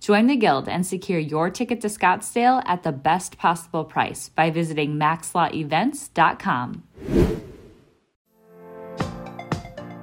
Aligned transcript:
Join 0.00 0.26
the 0.26 0.36
Guild 0.36 0.68
and 0.68 0.86
secure 0.86 1.18
your 1.18 1.50
ticket 1.50 1.80
to 1.82 1.88
Scottsdale 1.88 2.62
at 2.66 2.82
the 2.82 2.92
best 2.92 3.36
possible 3.38 3.84
price 3.84 4.28
by 4.28 4.50
visiting 4.50 4.94
maxlawevents.com 4.94 6.82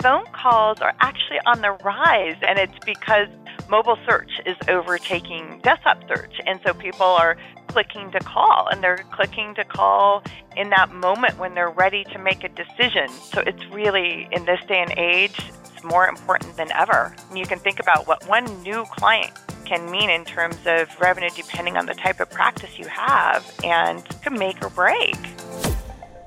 phone 0.05 0.25
calls 0.33 0.79
are 0.81 0.93
actually 0.99 1.39
on 1.47 1.61
the 1.61 1.71
rise, 1.83 2.35
and 2.47 2.59
it's 2.59 2.77
because 2.85 3.27
mobile 3.71 3.97
search 4.07 4.29
is 4.45 4.55
overtaking 4.67 5.59
desktop 5.63 5.99
search. 6.07 6.39
And 6.45 6.59
so 6.63 6.75
people 6.75 7.07
are 7.07 7.35
clicking 7.69 8.11
to 8.11 8.19
call, 8.19 8.67
and 8.71 8.83
they're 8.83 9.03
clicking 9.11 9.55
to 9.55 9.63
call 9.63 10.21
in 10.55 10.69
that 10.69 10.93
moment 10.93 11.39
when 11.39 11.55
they're 11.55 11.71
ready 11.71 12.03
to 12.13 12.19
make 12.19 12.43
a 12.43 12.49
decision. 12.49 13.09
So 13.09 13.41
it's 13.47 13.65
really, 13.73 14.27
in 14.31 14.45
this 14.45 14.59
day 14.67 14.79
and 14.79 14.93
age, 14.95 15.39
it's 15.73 15.83
more 15.83 16.07
important 16.07 16.55
than 16.55 16.71
ever. 16.73 17.15
And 17.29 17.39
you 17.39 17.47
can 17.47 17.57
think 17.57 17.79
about 17.79 18.05
what 18.05 18.29
one 18.29 18.45
new 18.61 18.85
client 18.91 19.33
can 19.65 19.89
mean 19.91 20.09
in 20.09 20.23
terms 20.25 20.57
of 20.65 20.99
revenue 20.99 21.29
depending 21.35 21.75
on 21.75 21.85
the 21.85 21.93
type 21.93 22.19
of 22.19 22.29
practice 22.29 22.77
you 22.77 22.87
have 22.87 23.43
and 23.63 24.03
can 24.21 24.37
make 24.37 24.63
or 24.63 24.69
break. 24.69 25.17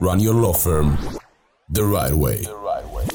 Run 0.00 0.20
your 0.20 0.34
law 0.34 0.52
firm 0.52 0.98
the 1.68 1.84
right 1.84 2.12
way. 2.12 2.42
The 2.42 2.54
right 2.54 2.88
way. 2.90 3.06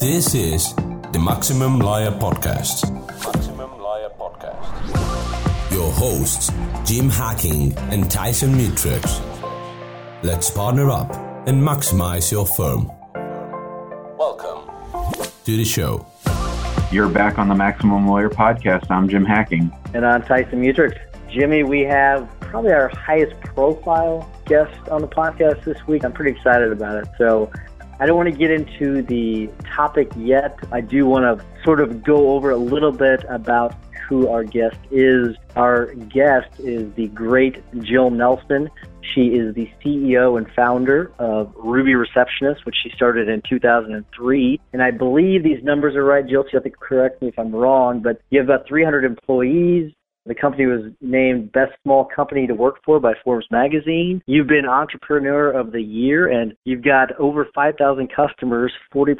This 0.00 0.34
is 0.34 0.74
the 1.12 1.18
Maximum 1.18 1.78
Lawyer 1.78 2.10
Podcast. 2.10 2.90
Maximum 3.24 3.78
Lawyer 3.78 4.10
Podcast. 4.18 5.72
Your 5.72 5.90
hosts, 5.92 6.50
Jim 6.84 7.08
Hacking 7.08 7.76
and 7.90 8.10
Tyson 8.10 8.52
Mutrux. 8.54 9.04
Let's 10.22 10.50
partner 10.50 10.90
up 10.90 11.14
and 11.46 11.62
maximize 11.62 12.30
your 12.30 12.46
firm. 12.46 12.90
Welcome 14.18 14.70
to 15.44 15.56
the 15.56 15.64
show. 15.64 16.11
You're 16.92 17.08
back 17.08 17.38
on 17.38 17.48
the 17.48 17.54
Maximum 17.54 18.06
Lawyer 18.06 18.28
Podcast. 18.28 18.90
I'm 18.90 19.08
Jim 19.08 19.24
Hacking. 19.24 19.72
And 19.94 20.04
I'm 20.04 20.22
Tyson 20.24 20.60
Mutrux. 20.60 20.94
Jimmy, 21.30 21.62
we 21.62 21.80
have 21.80 22.28
probably 22.40 22.70
our 22.72 22.88
highest 22.88 23.32
profile 23.40 24.30
guest 24.44 24.90
on 24.90 25.00
the 25.00 25.08
podcast 25.08 25.64
this 25.64 25.78
week. 25.86 26.04
I'm 26.04 26.12
pretty 26.12 26.32
excited 26.32 26.70
about 26.70 26.98
it. 26.98 27.08
So 27.16 27.50
I 27.98 28.04
don't 28.04 28.18
want 28.18 28.28
to 28.28 28.36
get 28.36 28.50
into 28.50 29.00
the 29.00 29.48
topic 29.64 30.12
yet. 30.18 30.58
I 30.70 30.82
do 30.82 31.06
want 31.06 31.22
to 31.24 31.42
sort 31.64 31.80
of 31.80 32.04
go 32.04 32.32
over 32.32 32.50
a 32.50 32.58
little 32.58 32.92
bit 32.92 33.24
about 33.30 33.74
who 34.06 34.28
our 34.28 34.44
guest 34.44 34.76
is. 34.90 35.34
Our 35.56 35.94
guest 35.94 36.60
is 36.60 36.92
the 36.92 37.08
great 37.08 37.62
Jill 37.80 38.10
Nelson. 38.10 38.68
She 39.14 39.28
is 39.28 39.54
the 39.54 39.68
CEO 39.84 40.38
and 40.38 40.46
founder 40.54 41.12
of 41.18 41.52
Ruby 41.56 41.94
Receptionist, 41.94 42.64
which 42.64 42.76
she 42.82 42.90
started 42.94 43.28
in 43.28 43.42
2003. 43.48 44.60
And 44.72 44.82
I 44.82 44.90
believe 44.90 45.42
these 45.42 45.62
numbers 45.62 45.96
are 45.96 46.04
right. 46.04 46.26
Jill, 46.26 46.44
you 46.44 46.50
have 46.54 46.64
to 46.64 46.70
correct 46.70 47.22
me 47.22 47.28
if 47.28 47.38
I'm 47.38 47.54
wrong, 47.54 48.00
but 48.02 48.20
you 48.30 48.38
have 48.38 48.48
about 48.48 48.66
300 48.68 49.04
employees. 49.04 49.92
The 50.24 50.36
company 50.36 50.66
was 50.66 50.92
named 51.00 51.50
Best 51.50 51.72
Small 51.82 52.04
Company 52.04 52.46
to 52.46 52.54
Work 52.54 52.76
For 52.84 53.00
by 53.00 53.14
Forbes 53.24 53.46
magazine. 53.50 54.22
You've 54.26 54.46
been 54.46 54.66
Entrepreneur 54.66 55.50
of 55.50 55.72
the 55.72 55.82
Year, 55.82 56.28
and 56.28 56.54
you've 56.64 56.84
got 56.84 57.18
over 57.18 57.48
5,000 57.52 58.08
customers, 58.14 58.72
40% 58.94 59.16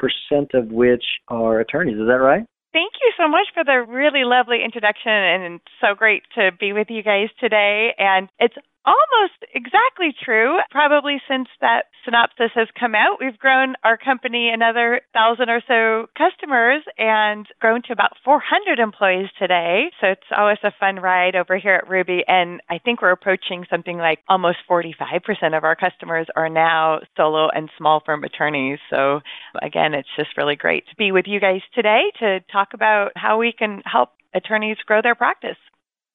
of 0.53 0.69
which 0.69 1.03
are 1.27 1.59
attorneys. 1.59 1.97
Is 1.97 2.07
that 2.07 2.21
right? 2.21 2.45
Thank 2.71 2.93
you 3.03 3.11
so 3.17 3.27
much 3.27 3.47
for 3.53 3.63
the 3.63 3.85
really 3.87 4.23
lovely 4.23 4.63
introduction, 4.63 5.11
and 5.11 5.59
so 5.81 5.93
great 5.93 6.23
to 6.35 6.51
be 6.57 6.71
with 6.71 6.87
you 6.89 7.03
guys 7.03 7.27
today. 7.37 7.93
And 7.99 8.29
it's 8.39 8.55
almost 8.85 9.39
exactly 9.53 10.13
true. 10.23 10.57
Probably 10.71 11.21
since 11.29 11.47
that 11.61 11.85
synopsis 12.05 12.51
has 12.55 12.67
come 12.79 12.95
out, 12.95 13.17
we've 13.19 13.37
grown 13.37 13.75
our 13.83 13.97
company 13.97 14.49
another 14.49 15.01
thousand 15.13 15.49
or 15.49 15.61
so 15.67 16.07
customers 16.17 16.83
and 16.97 17.47
grown 17.59 17.81
to 17.83 17.93
about 17.93 18.11
400 18.25 18.79
employees 18.79 19.29
today. 19.39 19.91
So 20.01 20.07
it's 20.07 20.29
always 20.35 20.57
a 20.63 20.73
fun 20.79 20.97
ride 20.97 21.35
over 21.35 21.57
here 21.57 21.75
at 21.75 21.89
Ruby. 21.89 22.23
And 22.27 22.61
I 22.69 22.79
think 22.79 23.01
we're 23.01 23.11
approaching 23.11 23.65
something 23.69 23.97
like 23.97 24.19
almost 24.27 24.57
45% 24.69 25.57
of 25.57 25.63
our 25.63 25.75
customers 25.75 26.27
are 26.35 26.49
now 26.49 26.99
solo 27.15 27.49
and 27.49 27.69
small 27.77 28.01
firm 28.05 28.23
attorneys. 28.23 28.79
So 28.89 29.21
again, 29.61 29.93
it's 29.93 30.09
just 30.17 30.37
really 30.37 30.55
great 30.55 30.85
to 30.89 30.95
be 30.95 31.11
with 31.11 31.25
you 31.27 31.39
guys 31.39 31.61
today 31.73 32.11
to 32.19 32.39
talk 32.51 32.69
about 32.73 33.11
how 33.15 33.37
we 33.37 33.53
can 33.57 33.81
help 33.85 34.09
attorneys 34.33 34.77
grow 34.85 35.01
their 35.01 35.15
practice. 35.15 35.57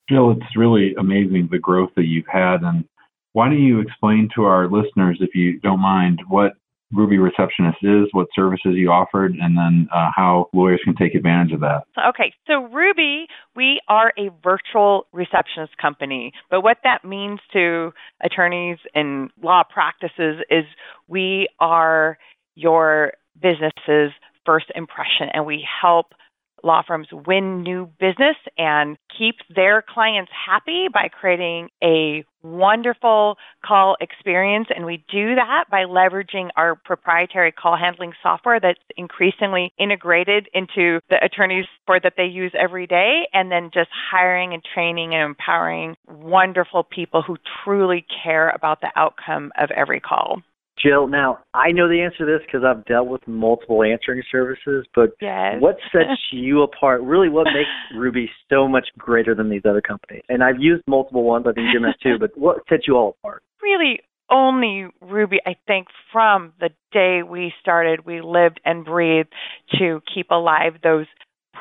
Jill, 0.08 0.32
it's 0.32 0.56
really 0.56 0.94
amazing 0.98 1.48
the 1.50 1.58
growth 1.58 1.90
that 1.96 2.06
you've 2.06 2.26
had. 2.26 2.62
And 2.62 2.84
why 3.32 3.48
don't 3.48 3.62
you 3.62 3.80
explain 3.80 4.28
to 4.34 4.44
our 4.44 4.68
listeners, 4.68 5.18
if 5.20 5.34
you 5.34 5.60
don't 5.60 5.80
mind, 5.80 6.20
what 6.28 6.52
Ruby 6.90 7.18
Receptionist 7.18 7.78
is, 7.82 8.06
what 8.12 8.28
services 8.34 8.72
you 8.74 8.90
offered, 8.90 9.34
and 9.34 9.56
then 9.56 9.88
uh, 9.94 10.08
how 10.14 10.48
lawyers 10.54 10.80
can 10.84 10.96
take 10.96 11.14
advantage 11.14 11.52
of 11.52 11.60
that. 11.60 11.82
Okay, 12.08 12.32
so 12.46 12.64
Ruby, 12.72 13.26
we 13.54 13.78
are 13.88 14.14
a 14.18 14.30
virtual 14.42 15.06
receptionist 15.12 15.76
company, 15.76 16.32
but 16.50 16.62
what 16.62 16.78
that 16.84 17.04
means 17.04 17.40
to 17.52 17.92
attorneys 18.22 18.78
and 18.94 19.30
law 19.42 19.62
practices 19.68 20.42
is 20.48 20.64
we 21.08 21.48
are 21.60 22.16
your 22.54 23.12
business's 23.40 24.12
first 24.46 24.72
impression, 24.74 25.28
and 25.34 25.44
we 25.44 25.66
help 25.82 26.14
law 26.62 26.82
firms 26.86 27.08
win 27.12 27.62
new 27.62 27.90
business 27.98 28.36
and 28.56 28.96
keep 29.16 29.36
their 29.54 29.82
clients 29.82 30.30
happy 30.46 30.86
by 30.92 31.08
creating 31.08 31.68
a 31.82 32.24
wonderful 32.42 33.36
call 33.64 33.96
experience. 34.00 34.68
And 34.74 34.86
we 34.86 35.04
do 35.10 35.34
that 35.34 35.64
by 35.70 35.84
leveraging 35.84 36.48
our 36.56 36.76
proprietary 36.76 37.52
call 37.52 37.76
handling 37.76 38.12
software 38.22 38.60
that's 38.60 38.78
increasingly 38.96 39.72
integrated 39.78 40.48
into 40.54 41.00
the 41.10 41.16
attorneys 41.22 41.66
for 41.86 41.98
that 42.00 42.14
they 42.16 42.26
use 42.26 42.52
every 42.58 42.86
day. 42.86 43.28
And 43.32 43.50
then 43.50 43.70
just 43.72 43.90
hiring 44.10 44.54
and 44.54 44.62
training 44.74 45.14
and 45.14 45.22
empowering 45.22 45.96
wonderful 46.06 46.84
people 46.84 47.22
who 47.22 47.36
truly 47.64 48.06
care 48.24 48.50
about 48.50 48.80
the 48.80 48.90
outcome 48.96 49.52
of 49.58 49.70
every 49.70 50.00
call. 50.00 50.42
Jill, 50.82 51.08
now 51.08 51.38
I 51.54 51.72
know 51.72 51.88
the 51.88 52.02
answer 52.02 52.18
to 52.18 52.24
this 52.26 52.40
because 52.46 52.64
I've 52.64 52.84
dealt 52.84 53.08
with 53.08 53.26
multiple 53.26 53.82
answering 53.82 54.22
services, 54.30 54.86
but 54.94 55.10
yes. 55.20 55.56
what 55.60 55.76
sets 55.92 56.20
you 56.32 56.62
apart? 56.62 57.02
Really, 57.02 57.28
what 57.28 57.44
makes 57.46 57.70
Ruby 57.96 58.30
so 58.48 58.68
much 58.68 58.88
greater 58.96 59.34
than 59.34 59.50
these 59.50 59.62
other 59.68 59.80
companies? 59.80 60.22
And 60.28 60.42
I've 60.42 60.58
used 60.58 60.82
multiple 60.86 61.24
ones, 61.24 61.46
I 61.48 61.52
think 61.52 61.68
Jim 61.72 61.82
has 61.82 61.94
too, 62.02 62.16
but 62.18 62.30
what 62.36 62.58
sets 62.68 62.84
you 62.86 62.96
all 62.96 63.16
apart? 63.22 63.42
Really, 63.62 64.00
only 64.30 64.86
Ruby, 65.00 65.38
I 65.46 65.56
think, 65.66 65.88
from 66.12 66.52
the 66.60 66.70
day 66.92 67.22
we 67.22 67.52
started, 67.60 68.04
we 68.04 68.20
lived 68.20 68.60
and 68.64 68.84
breathed 68.84 69.32
to 69.78 70.00
keep 70.12 70.30
alive 70.30 70.74
those 70.82 71.06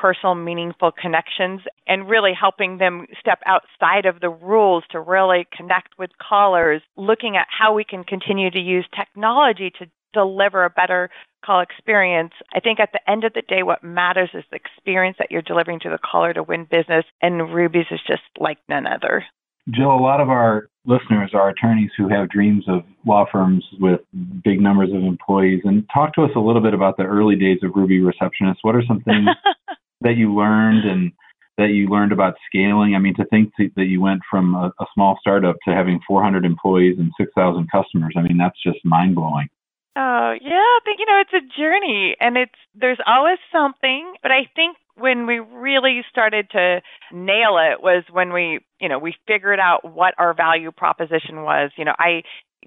personal, 0.00 0.34
meaningful 0.34 0.92
connections 0.92 1.60
and 1.86 2.08
really 2.08 2.32
helping 2.38 2.78
them 2.78 3.06
step 3.18 3.40
outside 3.46 4.06
of 4.06 4.20
the 4.20 4.28
rules 4.28 4.84
to 4.90 5.00
really 5.00 5.46
connect 5.56 5.98
with 5.98 6.10
callers, 6.18 6.82
looking 6.96 7.36
at 7.36 7.46
how 7.50 7.74
we 7.74 7.84
can 7.84 8.04
continue 8.04 8.50
to 8.50 8.60
use 8.60 8.86
technology 8.96 9.70
to 9.78 9.86
deliver 10.14 10.64
a 10.64 10.70
better 10.70 11.10
call 11.44 11.60
experience. 11.60 12.32
I 12.54 12.60
think 12.60 12.80
at 12.80 12.90
the 12.92 13.10
end 13.10 13.24
of 13.24 13.32
the 13.34 13.42
day, 13.42 13.62
what 13.62 13.84
matters 13.84 14.30
is 14.34 14.44
the 14.50 14.56
experience 14.56 15.16
that 15.18 15.30
you're 15.30 15.42
delivering 15.42 15.80
to 15.80 15.90
the 15.90 15.98
caller 15.98 16.32
to 16.32 16.42
win 16.42 16.66
business, 16.70 17.04
and 17.20 17.52
Ruby's 17.52 17.86
is 17.90 18.00
just 18.06 18.22
like 18.38 18.58
none 18.68 18.86
other. 18.86 19.24
Jill, 19.70 19.92
a 19.92 20.00
lot 20.00 20.20
of 20.20 20.30
our 20.30 20.68
listeners 20.86 21.32
are 21.34 21.50
attorneys 21.50 21.90
who 21.96 22.08
have 22.08 22.30
dreams 22.30 22.64
of 22.68 22.82
law 23.06 23.26
firms 23.30 23.62
with 23.78 24.00
big 24.42 24.60
numbers 24.62 24.88
of 24.90 25.02
employees. 25.02 25.60
And 25.64 25.84
talk 25.92 26.14
to 26.14 26.22
us 26.22 26.30
a 26.34 26.40
little 26.40 26.62
bit 26.62 26.72
about 26.72 26.96
the 26.96 27.02
early 27.02 27.36
days 27.36 27.58
of 27.62 27.72
Ruby 27.74 28.00
Receptionist. 28.00 28.60
What 28.62 28.74
are 28.74 28.82
some 28.88 29.02
things 29.02 29.28
that 30.00 30.16
you 30.16 30.34
learned 30.34 30.88
and 30.88 31.12
that 31.56 31.70
you 31.70 31.88
learned 31.88 32.12
about 32.12 32.34
scaling? 32.46 32.94
I 32.94 32.98
mean, 32.98 33.14
to 33.16 33.24
think 33.26 33.52
that 33.58 33.86
you 33.86 34.00
went 34.00 34.20
from 34.30 34.54
a, 34.54 34.72
a 34.80 34.86
small 34.94 35.18
startup 35.20 35.56
to 35.66 35.74
having 35.74 36.00
400 36.06 36.44
employees 36.44 36.98
and 36.98 37.12
6,000 37.18 37.68
customers, 37.70 38.14
I 38.16 38.22
mean, 38.22 38.38
that's 38.38 38.60
just 38.62 38.78
mind 38.84 39.14
blowing. 39.14 39.48
Oh, 39.96 40.32
yeah, 40.40 40.78
but 40.84 40.94
you 40.96 41.06
know, 41.06 41.20
it's 41.20 41.32
a 41.32 41.60
journey 41.60 42.14
and 42.20 42.36
it's 42.36 42.52
there's 42.72 43.00
always 43.04 43.38
something, 43.50 44.14
but 44.22 44.30
I 44.30 44.48
think 44.54 44.76
when 44.94 45.26
we 45.26 45.40
really 45.40 46.02
started 46.08 46.48
to 46.50 46.80
nail 47.12 47.58
it 47.58 47.82
was 47.82 48.04
when 48.10 48.32
we, 48.32 48.60
you 48.80 48.88
know, 48.88 49.00
we 49.00 49.14
figured 49.26 49.58
out 49.58 49.92
what 49.92 50.14
our 50.18 50.34
value 50.34 50.70
proposition 50.70 51.42
was. 51.42 51.72
You 51.76 51.84
know, 51.84 51.94
I 51.98 52.22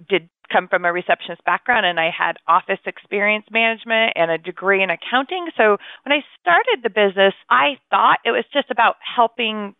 did 0.10 0.30
come 0.52 0.68
from 0.68 0.86
a 0.86 0.92
receptionist 0.92 1.44
background 1.46 1.86
and 1.86 2.00
I 2.00 2.10
had 2.16 2.38
office 2.48 2.80
experience 2.86 3.46
management 3.52 4.14
and 4.16 4.32
a 4.32 4.38
degree 4.38 4.84
in 4.84 4.90
accounting. 4.90 5.50
So 5.58 5.78
when 6.04 6.14
I 6.14 6.22
started 6.42 6.84
the 6.84 6.90
business, 6.90 7.34
I 7.50 7.80
thought 7.90 8.20
it 8.26 8.32
was 8.32 8.46
just 8.54 8.70
about 8.70 8.96
helping 9.02 9.76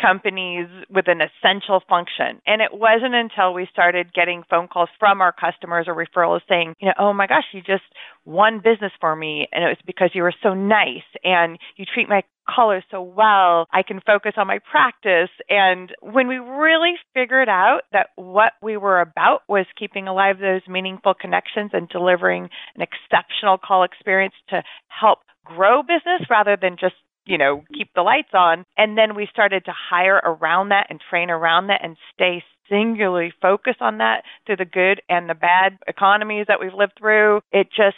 companies 0.00 0.68
with 0.90 1.06
an 1.08 1.20
essential 1.20 1.80
function. 1.88 2.40
And 2.46 2.60
it 2.60 2.72
wasn't 2.72 3.14
until 3.14 3.54
we 3.54 3.66
started 3.72 4.12
getting 4.12 4.42
phone 4.48 4.68
calls 4.68 4.90
from 4.98 5.20
our 5.20 5.32
customers 5.32 5.86
or 5.88 5.94
referrals 5.94 6.40
saying, 6.48 6.74
you 6.80 6.88
know, 6.88 6.94
oh 6.98 7.12
my 7.12 7.26
gosh, 7.26 7.44
you 7.52 7.60
just 7.60 7.84
won 8.24 8.60
business 8.62 8.92
for 9.00 9.16
me. 9.16 9.48
And 9.52 9.64
it 9.64 9.68
was 9.68 9.78
because 9.86 10.10
you 10.12 10.22
were 10.22 10.34
so 10.42 10.54
nice 10.54 11.06
and 11.24 11.58
you 11.76 11.84
treat 11.92 12.08
my 12.08 12.22
callers 12.48 12.84
so 12.90 13.02
well. 13.02 13.66
I 13.72 13.82
can 13.86 14.00
focus 14.04 14.32
on 14.36 14.46
my 14.46 14.58
practice. 14.70 15.30
And 15.48 15.92
when 16.00 16.28
we 16.28 16.36
really 16.36 16.94
figured 17.14 17.48
out 17.48 17.82
that 17.92 18.08
what 18.16 18.52
we 18.62 18.76
were 18.76 19.00
about 19.00 19.40
was 19.48 19.66
keeping 19.78 20.08
alive 20.08 20.38
those 20.38 20.62
meaningful 20.68 21.14
connections 21.14 21.70
and 21.72 21.88
delivering 21.88 22.48
an 22.74 22.82
exceptional 22.82 23.58
call 23.58 23.84
experience 23.84 24.34
to 24.50 24.62
help 24.88 25.20
grow 25.44 25.82
business 25.82 26.28
rather 26.28 26.56
than 26.60 26.76
just 26.78 26.94
you 27.26 27.38
know, 27.38 27.64
keep 27.74 27.88
the 27.94 28.02
lights 28.02 28.30
on. 28.32 28.64
And 28.76 28.96
then 28.96 29.16
we 29.16 29.26
started 29.30 29.64
to 29.64 29.72
hire 29.72 30.20
around 30.24 30.68
that 30.68 30.86
and 30.90 31.00
train 31.10 31.28
around 31.28 31.66
that 31.66 31.80
and 31.82 31.96
stay 32.14 32.42
singularly 32.70 33.32
focused 33.42 33.80
on 33.82 33.98
that 33.98 34.22
through 34.46 34.56
the 34.56 34.64
good 34.64 35.02
and 35.08 35.28
the 35.28 35.34
bad 35.34 35.78
economies 35.86 36.46
that 36.48 36.60
we've 36.60 36.74
lived 36.74 36.94
through. 36.98 37.40
It 37.52 37.68
just 37.68 37.96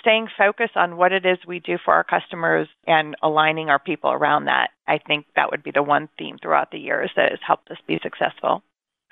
staying 0.00 0.28
focused 0.36 0.76
on 0.76 0.96
what 0.96 1.12
it 1.12 1.24
is 1.24 1.38
we 1.46 1.60
do 1.60 1.76
for 1.84 1.94
our 1.94 2.04
customers 2.04 2.68
and 2.86 3.14
aligning 3.22 3.68
our 3.68 3.78
people 3.78 4.10
around 4.10 4.46
that. 4.46 4.70
I 4.88 4.98
think 4.98 5.26
that 5.36 5.50
would 5.50 5.62
be 5.62 5.70
the 5.72 5.82
one 5.82 6.08
theme 6.18 6.36
throughout 6.40 6.70
the 6.70 6.78
years 6.78 7.10
that 7.16 7.30
has 7.30 7.40
helped 7.46 7.70
us 7.70 7.78
be 7.86 7.98
successful. 8.02 8.62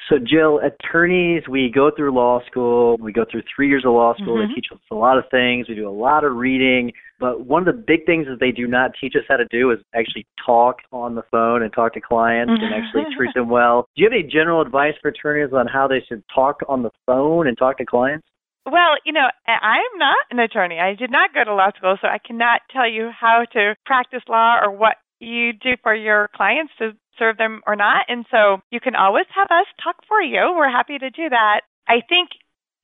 So, 0.08 0.17
Jill, 0.19 0.61
attorneys, 0.61 1.43
we 1.49 1.70
go 1.75 1.90
through 1.94 2.14
law 2.14 2.40
school. 2.46 2.96
We 2.99 3.12
go 3.12 3.26
through 3.31 3.43
three 3.55 3.69
years 3.69 3.85
of 3.85 3.93
law 3.93 4.14
school. 4.14 4.37
Mm-hmm. 4.37 4.52
They 4.52 4.55
teach 4.55 4.67
us 4.73 4.79
a 4.90 4.94
lot 4.94 5.19
of 5.19 5.25
things. 5.31 5.69
We 5.69 5.75
do 5.75 5.88
a 5.88 5.90
lot 5.90 6.25
of 6.25 6.37
reading. 6.37 6.93
But 7.20 7.44
one 7.46 7.67
of 7.67 7.75
the 7.75 7.82
big 7.82 8.06
things 8.06 8.26
that 8.26 8.38
they 8.41 8.52
do 8.52 8.67
not 8.67 8.93
teach 8.99 9.14
us 9.17 9.25
how 9.29 9.37
to 9.37 9.44
do 9.50 9.70
is 9.70 9.79
actually 9.94 10.26
talk 10.44 10.79
on 10.93 11.14
the 11.14 11.23
phone 11.31 11.62
and 11.62 11.73
talk 11.73 11.94
to 11.94 12.00
clients 12.00 12.52
and 12.52 12.75
actually 12.75 13.05
treat 13.17 13.34
them 13.34 13.50
well. 13.50 13.88
Do 13.96 14.02
you 14.02 14.08
have 14.08 14.12
any 14.12 14.23
general 14.23 14.62
advice 14.62 14.94
for 15.02 15.08
attorneys 15.08 15.52
on 15.52 15.67
how 15.67 15.88
they 15.88 16.02
should 16.08 16.23
talk 16.32 16.61
on 16.69 16.82
the 16.82 16.91
phone 17.05 17.46
and 17.46 17.58
talk 17.58 17.76
to 17.79 17.84
clients? 17.84 18.26
Well, 18.70 18.97
you 19.05 19.12
know, 19.12 19.29
I'm 19.47 19.99
not 19.99 20.19
an 20.31 20.38
attorney. 20.38 20.79
I 20.79 20.94
did 20.94 21.11
not 21.11 21.32
go 21.32 21.43
to 21.44 21.55
law 21.55 21.70
school, 21.76 21.97
so 22.00 22.09
I 22.09 22.19
cannot 22.19 22.61
tell 22.70 22.88
you 22.88 23.11
how 23.19 23.44
to 23.53 23.75
practice 23.87 24.23
law 24.29 24.59
or 24.62 24.70
what 24.70 24.97
you 25.20 25.53
do 25.53 25.70
for 25.82 25.94
your 25.94 26.29
clients 26.37 26.73
to 26.79 26.93
serve 27.19 27.38
them 27.38 27.62
or 27.67 27.76
not. 27.76 28.06
And 28.09 28.26
so 28.31 28.59
you 28.70 28.81
can 28.81 28.94
always 28.94 29.26
have 29.35 29.49
us 29.50 29.67
talk 29.82 29.97
for 30.06 30.20
you. 30.20 30.53
We're 30.55 30.70
happy 30.70 30.99
to 30.99 31.11
do 31.11 31.29
that. 31.31 31.62
I 31.88 32.03
think, 32.09 32.31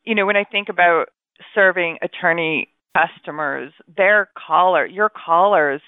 you 0.05 0.15
know, 0.15 0.27
when 0.27 0.37
I 0.37 0.45
think 0.45 0.69
about 0.69 1.07
serving 1.55 1.99
attorney 2.03 2.69
customers, 2.97 3.73
their 3.97 4.31
caller, 4.47 4.87
your 4.87 5.11
callers, 5.11 5.83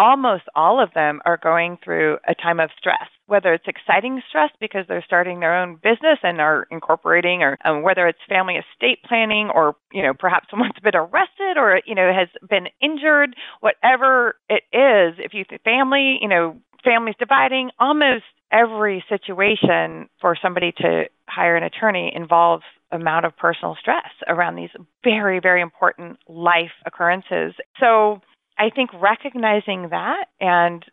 almost 0.00 0.44
all 0.56 0.82
of 0.82 0.94
them 0.94 1.20
are 1.26 1.36
going 1.36 1.76
through 1.84 2.16
a 2.26 2.34
time 2.34 2.58
of 2.58 2.70
stress, 2.78 3.06
whether 3.26 3.52
it's 3.52 3.68
exciting 3.68 4.22
stress 4.26 4.50
because 4.58 4.86
they're 4.88 5.04
starting 5.04 5.40
their 5.40 5.54
own 5.54 5.74
business 5.76 6.18
and 6.22 6.40
are 6.40 6.66
incorporating, 6.70 7.42
or 7.42 7.58
um, 7.66 7.82
whether 7.82 8.08
it's 8.08 8.18
family 8.26 8.54
estate 8.54 8.98
planning, 9.06 9.50
or 9.54 9.76
you 9.92 10.02
know 10.02 10.14
perhaps 10.18 10.48
someone's 10.50 10.72
been 10.82 10.96
arrested 10.96 11.56
or 11.56 11.82
you 11.84 11.94
know 11.94 12.10
has 12.12 12.28
been 12.48 12.66
injured, 12.80 13.36
whatever 13.60 14.36
it 14.48 14.62
is. 14.72 15.14
If 15.18 15.34
you 15.34 15.44
family, 15.64 16.18
you 16.22 16.28
know 16.28 16.56
families 16.82 17.16
dividing, 17.18 17.70
almost 17.78 18.24
every 18.50 19.04
situation 19.06 20.08
for 20.18 20.34
somebody 20.42 20.72
to 20.78 21.04
hire 21.28 21.56
an 21.56 21.62
attorney 21.62 22.10
involves 22.16 22.64
amount 22.90 23.24
of 23.24 23.36
personal 23.36 23.76
stress 23.78 24.10
around 24.26 24.56
these 24.56 24.70
very 25.04 25.40
very 25.40 25.60
important 25.60 26.18
life 26.26 26.72
occurrences. 26.86 27.54
So 27.78 28.22
I 28.60 28.68
think 28.68 28.90
recognizing 28.92 29.88
that 29.90 30.26
and 30.38 30.84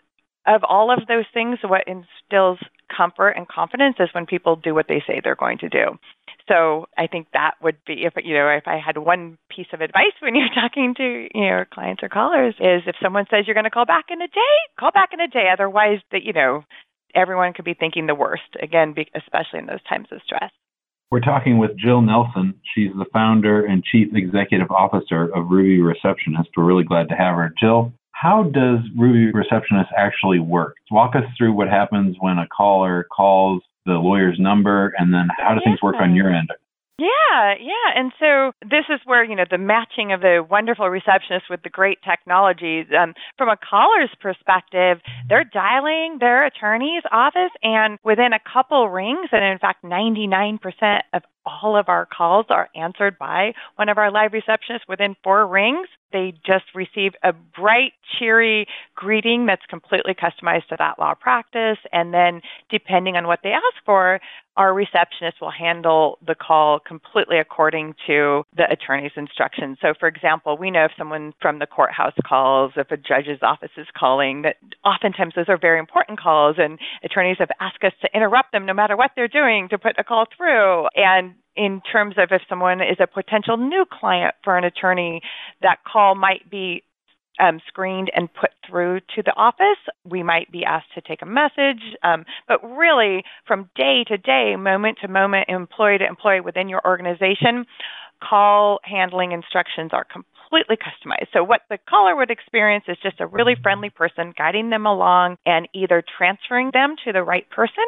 of 0.47 0.61
all 0.63 0.89
of 0.89 1.05
those 1.07 1.25
things 1.33 1.59
what 1.61 1.83
instills 1.85 2.59
comfort 2.95 3.31
and 3.31 3.45
confidence 3.45 3.97
is 3.99 4.07
when 4.13 4.25
people 4.25 4.55
do 4.55 4.73
what 4.73 4.87
they 4.87 5.03
say 5.05 5.19
they're 5.21 5.35
going 5.35 5.57
to 5.57 5.67
do. 5.67 5.99
So 6.47 6.87
I 6.97 7.07
think 7.07 7.27
that 7.33 7.55
would 7.61 7.75
be 7.85 8.05
if 8.05 8.13
you 8.23 8.33
know 8.33 8.47
if 8.47 8.63
I 8.67 8.79
had 8.79 8.97
one 8.97 9.37
piece 9.53 9.67
of 9.73 9.81
advice 9.81 10.15
when 10.21 10.33
you're 10.33 10.47
talking 10.55 10.93
to 10.95 11.03
you 11.03 11.27
your 11.33 11.67
clients 11.71 12.01
or 12.01 12.07
callers 12.07 12.55
is 12.57 12.83
if 12.87 12.95
someone 13.03 13.25
says 13.29 13.43
you're 13.45 13.53
going 13.53 13.65
to 13.65 13.69
call 13.69 13.85
back 13.85 14.05
in 14.09 14.21
a 14.21 14.27
day, 14.27 14.55
call 14.79 14.91
back 14.91 15.09
in 15.11 15.19
a 15.19 15.27
day. 15.27 15.49
Otherwise, 15.51 15.99
that 16.13 16.23
you 16.23 16.31
know 16.31 16.63
everyone 17.13 17.51
could 17.51 17.65
be 17.65 17.73
thinking 17.73 18.07
the 18.07 18.15
worst 18.15 18.55
again, 18.61 18.95
especially 19.13 19.59
in 19.59 19.65
those 19.65 19.83
times 19.89 20.07
of 20.13 20.21
stress. 20.23 20.51
We're 21.09 21.21
talking 21.21 21.57
with 21.57 21.77
Jill 21.77 22.01
Nelson. 22.01 22.53
She's 22.75 22.91
the 22.91 23.05
founder 23.13 23.65
and 23.65 23.81
chief 23.81 24.09
executive 24.13 24.69
officer 24.69 25.33
of 25.33 25.49
Ruby 25.49 25.81
Receptionist. 25.81 26.49
We're 26.57 26.65
really 26.65 26.83
glad 26.83 27.07
to 27.07 27.15
have 27.15 27.35
her. 27.35 27.53
Jill, 27.57 27.93
how 28.11 28.43
does 28.43 28.79
Ruby 28.97 29.31
Receptionist 29.31 29.89
actually 29.95 30.39
work? 30.39 30.75
Walk 30.91 31.15
us 31.15 31.23
through 31.37 31.53
what 31.53 31.69
happens 31.69 32.17
when 32.19 32.37
a 32.39 32.47
caller 32.47 33.07
calls 33.15 33.61
the 33.85 33.93
lawyer's 33.93 34.37
number, 34.37 34.93
and 34.97 35.13
then 35.13 35.29
how 35.37 35.53
do 35.53 35.61
things 35.63 35.81
work 35.81 35.95
on 35.97 36.13
your 36.13 36.29
end? 36.29 36.49
Yeah, 36.99 37.53
yeah. 37.59 37.93
And 37.95 38.11
so 38.19 38.53
this 38.63 38.85
is 38.89 38.99
where, 39.05 39.23
you 39.23 39.35
know, 39.35 39.45
the 39.49 39.59
matching 39.59 40.11
of 40.11 40.21
the 40.21 40.43
wonderful 40.49 40.89
receptionist 40.89 41.45
with 41.47 41.61
the 41.61 41.69
great 41.69 41.99
technology. 42.01 42.85
Um, 42.97 43.13
from 43.37 43.49
a 43.49 43.57
caller's 43.57 44.09
perspective, 44.19 44.97
they're 45.29 45.43
dialing 45.43 46.17
their 46.19 46.43
attorney's 46.45 47.03
office, 47.11 47.51
and 47.61 47.99
within 48.03 48.33
a 48.33 48.39
couple 48.51 48.89
rings, 48.89 49.29
and 49.31 49.43
in 49.45 49.59
fact, 49.59 49.83
99% 49.83 50.57
of 51.13 51.21
all 51.47 51.77
of 51.77 51.89
our 51.89 52.05
calls 52.05 52.45
are 52.49 52.69
answered 52.75 53.17
by 53.17 53.53
one 53.75 53.89
of 53.89 53.97
our 53.97 54.11
live 54.11 54.31
receptionists 54.31 54.87
within 54.87 55.15
four 55.23 55.47
rings. 55.47 55.87
They 56.13 56.33
just 56.45 56.65
receive 56.73 57.13
a 57.23 57.33
bright, 57.33 57.91
cheery 58.17 58.65
greeting 58.95 59.45
that's 59.45 59.65
completely 59.69 60.13
customized 60.13 60.67
to 60.69 60.75
that 60.79 60.99
law 60.99 61.13
practice. 61.15 61.77
And 61.91 62.13
then, 62.13 62.41
depending 62.69 63.17
on 63.17 63.27
what 63.27 63.39
they 63.43 63.49
ask 63.49 63.85
for, 63.85 64.19
our 64.55 64.73
receptionist 64.73 65.39
will 65.39 65.51
handle 65.51 66.17
the 66.25 66.33
call 66.33 66.79
completely 66.79 67.37
according 67.39 67.93
to 68.07 68.43
the 68.55 68.63
attorney's 68.71 69.11
instructions. 69.15 69.77
So, 69.81 69.93
for 69.99 70.07
example, 70.07 70.57
we 70.57 70.71
know 70.71 70.85
if 70.85 70.91
someone 70.97 71.33
from 71.41 71.59
the 71.59 71.67
courthouse 71.67 72.13
calls, 72.25 72.71
if 72.75 72.89
a 72.89 72.97
judge's 72.97 73.39
office 73.43 73.71
is 73.77 73.87
calling, 73.95 74.41
that 74.41 74.55
oftentimes 74.83 75.33
those 75.35 75.49
are 75.49 75.59
very 75.59 75.77
important 75.77 76.19
calls, 76.19 76.55
and 76.57 76.79
attorneys 77.03 77.37
have 77.37 77.51
asked 77.59 77.83
us 77.83 77.93
to 78.01 78.09
interrupt 78.15 78.51
them 78.51 78.65
no 78.65 78.73
matter 78.73 78.97
what 78.97 79.11
they're 79.15 79.27
doing 79.27 79.67
to 79.69 79.77
put 79.77 79.93
a 79.99 80.03
call 80.03 80.25
through. 80.35 80.87
And 80.95 81.35
in 81.55 81.81
terms 81.91 82.15
of 82.17 82.29
if 82.31 82.41
someone 82.47 82.81
is 82.81 82.97
a 82.99 83.07
potential 83.07 83.57
new 83.57 83.85
client 83.91 84.35
for 84.43 84.57
an 84.57 84.63
attorney, 84.63 85.21
that 85.61 85.77
call 85.91 86.15
might 86.15 86.49
be 86.49 86.83
um, 87.39 87.59
screened 87.67 88.11
and 88.15 88.33
put 88.33 88.51
through 88.67 88.99
to 89.15 89.23
the 89.23 89.33
office. 89.35 89.77
We 90.03 90.23
might 90.23 90.51
be 90.51 90.63
asked 90.65 90.93
to 90.95 91.01
take 91.01 91.21
a 91.21 91.25
message, 91.25 91.81
um, 92.03 92.25
but 92.47 92.63
really, 92.63 93.23
from 93.45 93.69
day 93.75 94.03
to 94.07 94.17
day, 94.17 94.55
moment 94.57 94.99
to 95.01 95.07
moment, 95.07 95.45
employee 95.49 95.99
to 95.99 96.05
employee 96.05 96.41
within 96.41 96.69
your 96.69 96.81
organization, 96.85 97.65
call 98.27 98.79
handling 98.83 99.31
instructions 99.31 99.91
are 99.93 100.05
completely 100.05 100.77
customized. 100.77 101.27
So, 101.33 101.43
what 101.43 101.61
the 101.69 101.77
caller 101.89 102.15
would 102.15 102.31
experience 102.31 102.85
is 102.87 102.97
just 103.01 103.19
a 103.19 103.27
really 103.27 103.55
friendly 103.61 103.89
person 103.89 104.33
guiding 104.37 104.69
them 104.69 104.85
along 104.85 105.37
and 105.45 105.67
either 105.73 106.03
transferring 106.17 106.71
them 106.73 106.95
to 107.05 107.13
the 107.13 107.23
right 107.23 107.47
person 107.49 107.85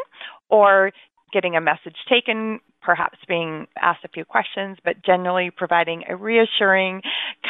or 0.50 0.91
getting 1.31 1.55
a 1.55 1.62
message 1.62 1.95
taken, 2.09 2.59
perhaps 2.81 3.17
being 3.27 3.67
asked 3.81 4.03
a 4.03 4.09
few 4.09 4.25
questions, 4.25 4.77
but 4.83 5.03
generally 5.03 5.51
providing 5.51 6.03
a 6.09 6.15
reassuring, 6.15 7.01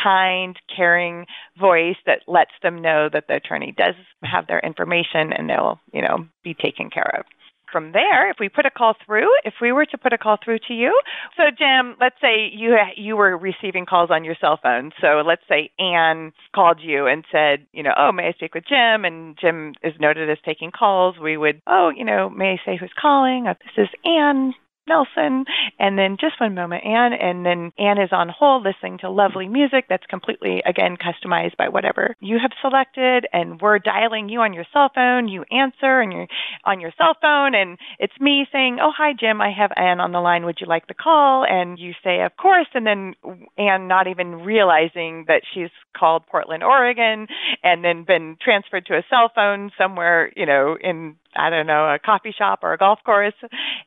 kind, 0.04 0.58
caring 0.76 1.26
voice 1.60 1.98
that 2.06 2.22
lets 2.28 2.52
them 2.64 2.82
know 2.82 3.10
that 3.12 3.26
the 3.28 3.36
attorney 3.36 3.74
does 3.78 3.96
have 4.24 4.48
their 4.48 4.60
information 4.60 5.34
and 5.34 5.50
they'll, 5.50 5.80
you 5.94 6.02
know, 6.02 6.28
be 6.44 6.54
taken 6.54 6.90
care 6.90 7.16
of 7.18 7.26
from 7.72 7.92
there, 7.92 8.30
if 8.30 8.38
we 8.40 8.50
put 8.50 8.66
a 8.66 8.72
call 8.72 8.96
through, 9.06 9.30
if 9.44 9.56
we 9.62 9.72
were 9.72 9.86
to 9.86 9.98
put 9.98 10.14
a 10.14 10.18
call 10.18 10.38
through 10.44 10.60
to 10.68 10.74
you, 10.74 11.00
so 11.38 11.44
Jim, 11.58 11.96
let's 12.00 12.16
say 12.22 12.50
you 12.54 12.76
you 12.96 13.16
were 13.16 13.38
receiving 13.38 13.86
calls 13.86 14.10
on 14.12 14.24
your 14.24 14.36
cell 14.40 14.60
phone. 14.62 14.92
So 15.02 15.22
let's 15.26 15.44
say 15.50 15.72
Anne 15.80 16.32
called 16.54 16.80
you 16.82 17.08
and 17.08 17.24
said, 17.32 17.66
you 17.72 17.84
know, 17.84 17.94
oh, 17.98 18.12
may 18.12 18.28
I 18.28 18.32
speak 18.34 18.54
with 18.54 18.66
Jim? 18.68 19.06
And 19.06 19.38
Jim 19.40 19.74
is 19.84 19.94
noted 20.00 20.30
as 20.30 20.38
taking 20.46 20.72
calls. 20.72 21.16
We 21.22 21.38
would, 21.38 21.62
oh, 21.68 21.92
you 21.96 22.06
know, 22.06 22.30
may 22.30 22.54
I 22.54 22.66
say 22.66 22.78
who's 22.78 22.94
calling? 23.00 23.46
This 23.46 23.86
is 23.86 23.90
Anne 24.06 24.54
Nelson. 24.90 25.46
And 25.80 25.98
then 25.98 26.18
just 26.20 26.42
one 26.42 26.56
moment, 26.56 26.84
Anne. 26.84 27.14
And 27.14 27.46
then 27.46 27.72
Anne 27.78 28.02
is 28.02 28.10
on 28.12 28.30
hold 28.30 28.66
listening 28.66 28.98
to 29.00 29.10
lovely 29.10 29.48
music 29.48 29.86
that's 29.88 30.06
completely, 30.08 30.62
again, 30.66 30.98
customized 30.98 31.56
by 31.58 31.70
whatever 31.70 32.16
you 32.20 32.38
have 32.42 32.52
selected. 32.62 33.28
And 33.32 33.62
we're 33.62 33.80
dialing 33.80 34.28
you 34.28 34.42
on 34.42 34.54
your 34.54 34.66
cell 34.74 34.90
phone. 34.94 35.28
You 35.28 35.46
answer 35.52 36.02
and 36.02 36.12
you're 36.12 36.28
on 36.66 36.82
your 36.82 36.92
cell 36.98 37.16
phone. 37.22 37.56
And 37.56 37.78
it's 38.00 38.20
me 38.20 38.46
saying, 38.52 38.80
Oh, 38.82 38.92
hi, 38.96 39.14
Jim. 39.18 39.40
I 39.42 39.52
have 39.58 39.72
Anne 39.78 40.00
on 40.00 40.12
the 40.12 40.20
line. 40.20 40.46
Would 40.46 40.58
you 40.60 40.68
like 40.68 40.88
the 40.88 40.94
call? 40.94 41.46
And 41.48 41.80
you 41.80 41.94
say, 42.04 42.22
Of 42.22 42.36
course. 42.36 42.68
And 42.74 42.86
then 42.86 43.14
Anne 43.58 43.88
not 43.88 44.08
even 44.08 44.42
realizing 44.42 45.26
that 45.28 45.44
she's 45.54 45.70
called 45.98 46.24
Portland, 46.28 46.64
Oregon, 46.64 47.28
and 47.64 47.84
then 47.84 48.04
been 48.04 48.38
transferred 48.42 48.86
to 48.88 48.94
a 48.98 49.04
cell 49.10 49.32
phone 49.34 49.72
somewhere, 49.78 50.32
you 50.36 50.46
know, 50.46 50.78
in 50.82 51.16
I 51.36 51.50
don't 51.50 51.68
know, 51.68 51.94
a 51.94 52.00
coffee 52.00 52.34
shop 52.38 52.60
or 52.64 52.74
a 52.74 52.78
golf 52.78 53.00
course 53.06 53.34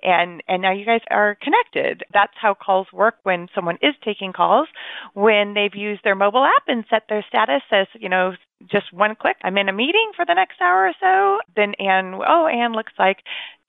and 0.03 0.43
and 0.49 0.63
now 0.63 0.73
you 0.73 0.85
guys 0.85 1.01
are 1.11 1.37
connected. 1.43 2.05
That's 2.13 2.33
how 2.41 2.55
calls 2.55 2.87
work 2.93 3.17
when 3.23 3.49
someone 3.55 3.79
is 3.83 3.95
taking 4.05 4.33
calls 4.33 4.69
when 5.15 5.55
they've 5.55 5.75
used 5.75 6.03
their 6.05 6.15
mobile 6.15 6.45
app 6.45 6.65
and 6.69 6.85
set 6.91 7.05
their 7.09 7.25
status 7.29 7.63
as, 7.71 7.87
you 7.99 8.09
know, 8.09 8.33
just 8.71 8.93
one 8.93 9.15
click. 9.21 9.37
I'm 9.43 9.57
in 9.59 9.69
a 9.69 9.73
meeting 9.73 10.13
for 10.17 10.25
the 10.25 10.35
next 10.35 10.61
hour 10.61 10.89
or 10.89 10.93
so. 11.01 11.39
Then 11.57 11.75
Anne, 11.79 12.15
oh, 12.27 12.47
Anne 12.47 12.73
looks 12.73 12.93
like 12.99 13.19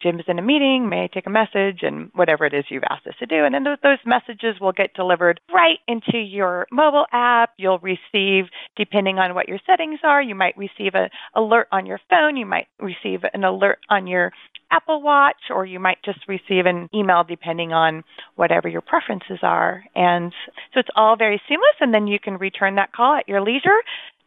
Jim's 0.02 0.24
in 0.28 0.38
a 0.38 0.42
meeting. 0.42 0.90
May 0.90 1.04
I 1.04 1.10
take 1.12 1.28
a 1.28 1.30
message? 1.30 1.80
And 1.82 2.12
whatever 2.14 2.46
it 2.46 2.54
is 2.54 2.66
you've 2.70 2.84
asked 2.90 3.08
us 3.08 3.16
to 3.20 3.26
do. 3.26 3.46
And 3.46 3.56
then 3.56 3.64
those, 3.64 3.98
messages 4.06 4.60
will 4.60 4.74
get 4.74 4.94
delivered 4.94 5.40
right 5.54 5.80
into 5.88 6.18
your 6.18 6.68
mobile 6.72 7.06
app. 7.14 7.52
You'll 7.58 7.80
receive, 7.80 8.46
depending 8.76 9.18
on 9.18 9.34
what 9.34 9.48
your 9.48 9.60
settings 9.66 10.00
are, 10.04 10.22
you 10.22 10.36
might 10.36 10.58
receive 10.58 10.94
an 10.94 11.10
alert 11.36 11.68
on 11.72 11.86
your 11.86 12.00
phone. 12.10 12.36
You 12.36 12.46
might 12.46 12.68
receive 12.80 13.22
an 13.34 13.44
alert 13.44 13.80
on 13.90 14.08
your 14.08 14.32
Apple 14.72 15.02
Watch, 15.04 15.52
or 15.52 15.66
you 15.66 15.80
might 15.80 16.00
just 16.04 16.20
receive 16.28 16.66
an 16.66 16.90
email 16.94 17.24
depending 17.24 17.74
on 17.74 18.04
whatever 18.36 18.68
your 18.68 18.82
preferences 18.82 19.38
are. 19.44 19.84
And 19.96 20.34
so 20.74 20.80
it's 20.80 20.90
all 20.96 21.16
very 21.16 21.40
seamless, 21.48 21.78
and 21.80 21.94
then 21.94 22.08
you 22.08 22.18
can 22.20 22.38
return 22.38 22.76
that 22.76 22.92
call 22.92 23.16
at 23.16 23.28
your 23.28 23.42
leisure 23.42 23.80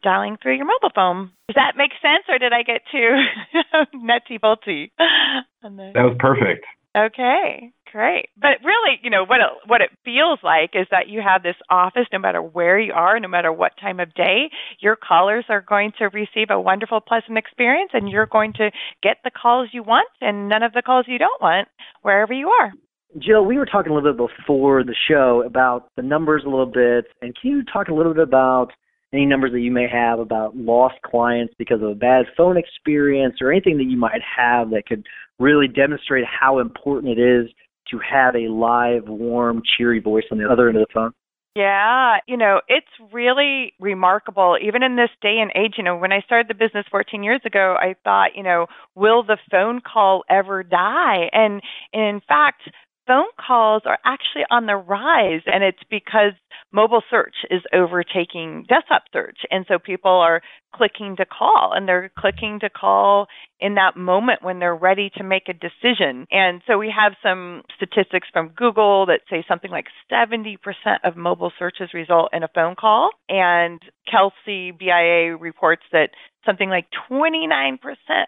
dialing 0.02 0.36
through 0.42 0.56
your 0.56 0.66
mobile 0.66 0.92
phone. 0.94 1.32
Does 1.48 1.56
that 1.56 1.76
make 1.76 1.92
sense, 2.02 2.24
or 2.28 2.38
did 2.38 2.52
I 2.52 2.62
get 2.62 2.82
too 2.90 3.16
nutty 3.94 4.38
bolty? 4.38 4.90
That 5.94 6.04
was 6.04 6.16
perfect. 6.18 6.64
Okay, 6.96 7.72
great. 7.92 8.30
But 8.40 8.64
really, 8.64 8.98
you 9.02 9.10
know 9.10 9.24
what 9.26 9.40
it, 9.40 9.68
what 9.68 9.82
it 9.82 9.90
feels 10.02 10.38
like 10.42 10.70
is 10.72 10.86
that 10.90 11.08
you 11.08 11.20
have 11.20 11.42
this 11.42 11.56
office, 11.68 12.06
no 12.10 12.18
matter 12.18 12.40
where 12.40 12.78
you 12.78 12.94
are, 12.94 13.20
no 13.20 13.28
matter 13.28 13.52
what 13.52 13.72
time 13.78 14.00
of 14.00 14.14
day, 14.14 14.48
your 14.80 14.96
callers 14.96 15.44
are 15.50 15.60
going 15.60 15.92
to 15.98 16.06
receive 16.06 16.48
a 16.50 16.60
wonderful, 16.60 17.00
pleasant 17.00 17.36
experience, 17.36 17.90
and 17.92 18.08
you're 18.08 18.26
going 18.26 18.54
to 18.54 18.70
get 19.02 19.18
the 19.24 19.30
calls 19.30 19.68
you 19.72 19.82
want 19.82 20.08
and 20.22 20.48
none 20.48 20.62
of 20.62 20.72
the 20.72 20.80
calls 20.80 21.04
you 21.06 21.18
don't 21.18 21.42
want 21.42 21.68
wherever 22.00 22.32
you 22.32 22.48
are. 22.48 22.72
Jill, 23.18 23.44
we 23.44 23.58
were 23.58 23.66
talking 23.66 23.92
a 23.92 23.94
little 23.94 24.12
bit 24.12 24.36
before 24.38 24.82
the 24.82 24.94
show 25.08 25.42
about 25.46 25.88
the 25.96 26.02
numbers 26.02 26.42
a 26.46 26.48
little 26.48 26.66
bit, 26.66 27.06
and 27.20 27.34
can 27.40 27.50
you 27.50 27.62
talk 27.70 27.88
a 27.88 27.94
little 27.94 28.14
bit 28.14 28.22
about 28.22 28.68
any 29.16 29.26
numbers 29.26 29.52
that 29.52 29.60
you 29.60 29.72
may 29.72 29.88
have 29.90 30.18
about 30.18 30.56
lost 30.56 30.96
clients 31.04 31.54
because 31.58 31.82
of 31.82 31.88
a 31.88 31.94
bad 31.94 32.26
phone 32.36 32.56
experience 32.56 33.36
or 33.40 33.50
anything 33.50 33.78
that 33.78 33.84
you 33.84 33.96
might 33.96 34.20
have 34.36 34.70
that 34.70 34.82
could 34.86 35.06
really 35.38 35.68
demonstrate 35.68 36.24
how 36.24 36.58
important 36.58 37.18
it 37.18 37.20
is 37.20 37.48
to 37.90 37.98
have 37.98 38.34
a 38.34 38.48
live, 38.50 39.04
warm, 39.06 39.62
cheery 39.76 40.00
voice 40.00 40.24
on 40.30 40.38
the 40.38 40.48
other 40.48 40.68
end 40.68 40.76
of 40.76 40.86
the 40.86 40.92
phone? 40.92 41.12
Yeah, 41.54 42.16
you 42.28 42.36
know, 42.36 42.60
it's 42.68 42.86
really 43.14 43.72
remarkable. 43.80 44.58
Even 44.62 44.82
in 44.82 44.96
this 44.96 45.08
day 45.22 45.36
and 45.40 45.50
age, 45.56 45.76
you 45.78 45.84
know, 45.84 45.96
when 45.96 46.12
I 46.12 46.20
started 46.20 46.48
the 46.48 46.54
business 46.54 46.84
14 46.90 47.22
years 47.22 47.40
ago, 47.46 47.76
I 47.80 47.94
thought, 48.04 48.36
you 48.36 48.42
know, 48.42 48.66
will 48.94 49.22
the 49.22 49.38
phone 49.50 49.80
call 49.80 50.24
ever 50.28 50.62
die? 50.62 51.30
And, 51.32 51.62
in 51.94 52.20
fact, 52.28 52.60
phone 53.06 53.26
calls 53.44 53.82
are 53.84 53.98
actually 54.04 54.44
on 54.50 54.66
the 54.66 54.76
rise, 54.76 55.42
and 55.46 55.62
it's 55.62 55.82
because 55.90 56.32
mobile 56.72 57.02
search 57.08 57.36
is 57.50 57.62
overtaking 57.72 58.66
desktop 58.68 59.04
search. 59.12 59.38
And 59.50 59.64
so 59.68 59.78
people 59.78 60.10
are 60.10 60.42
clicking 60.74 61.16
to 61.16 61.26
call, 61.26 61.72
and 61.74 61.88
they're 61.88 62.10
clicking 62.18 62.58
to 62.60 62.70
call 62.70 63.26
in 63.60 63.74
that 63.74 63.96
moment 63.96 64.42
when 64.42 64.58
they're 64.58 64.76
ready 64.76 65.10
to 65.16 65.24
make 65.24 65.48
a 65.48 65.52
decision. 65.52 66.26
And 66.30 66.62
so 66.66 66.78
we 66.78 66.92
have 66.96 67.12
some 67.22 67.62
statistics 67.76 68.28
from 68.32 68.48
Google 68.48 69.06
that 69.06 69.20
say 69.30 69.44
something 69.48 69.70
like 69.70 69.86
70% 70.12 70.56
of 71.04 71.16
mobile 71.16 71.52
searches 71.58 71.90
result 71.94 72.30
in 72.32 72.42
a 72.42 72.48
phone 72.54 72.74
call. 72.74 73.10
And 73.28 73.80
Kelsey 74.10 74.72
BIA 74.72 75.36
reports 75.36 75.82
that 75.92 76.10
something 76.44 76.68
like 76.68 76.86
29% 77.10 77.78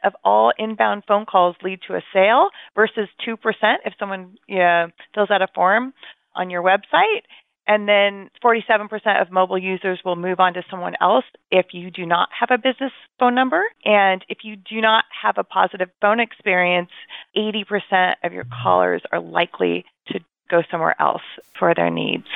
of 0.04 0.12
all 0.24 0.52
inbound 0.58 1.04
phone 1.06 1.24
calls 1.24 1.56
lead 1.62 1.80
to 1.86 1.94
a 1.94 2.02
sale 2.12 2.48
versus 2.74 3.08
2% 3.26 3.36
if 3.84 3.94
someone 3.98 4.36
yeah, 4.48 4.88
fills 5.14 5.30
out 5.30 5.42
a 5.42 5.48
form 5.54 5.92
on 6.34 6.50
your 6.50 6.62
website. 6.62 7.22
And 7.68 7.86
then 7.86 8.30
47% 8.42 8.88
of 9.20 9.30
mobile 9.30 9.58
users 9.58 10.00
will 10.02 10.16
move 10.16 10.40
on 10.40 10.54
to 10.54 10.62
someone 10.70 10.94
else 11.02 11.26
if 11.50 11.66
you 11.72 11.90
do 11.90 12.06
not 12.06 12.30
have 12.38 12.48
a 12.50 12.56
business 12.56 12.92
phone 13.18 13.34
number. 13.34 13.62
And 13.84 14.24
if 14.30 14.38
you 14.42 14.56
do 14.56 14.80
not 14.80 15.04
have 15.22 15.36
a 15.36 15.44
positive 15.44 15.90
phone 16.00 16.18
experience, 16.18 16.88
80% 17.36 18.14
of 18.24 18.32
your 18.32 18.46
callers 18.62 19.02
are 19.12 19.20
likely 19.20 19.84
to 20.08 20.20
go 20.50 20.62
somewhere 20.70 20.96
else 20.98 21.22
for 21.58 21.74
their 21.74 21.90
needs. 21.90 22.26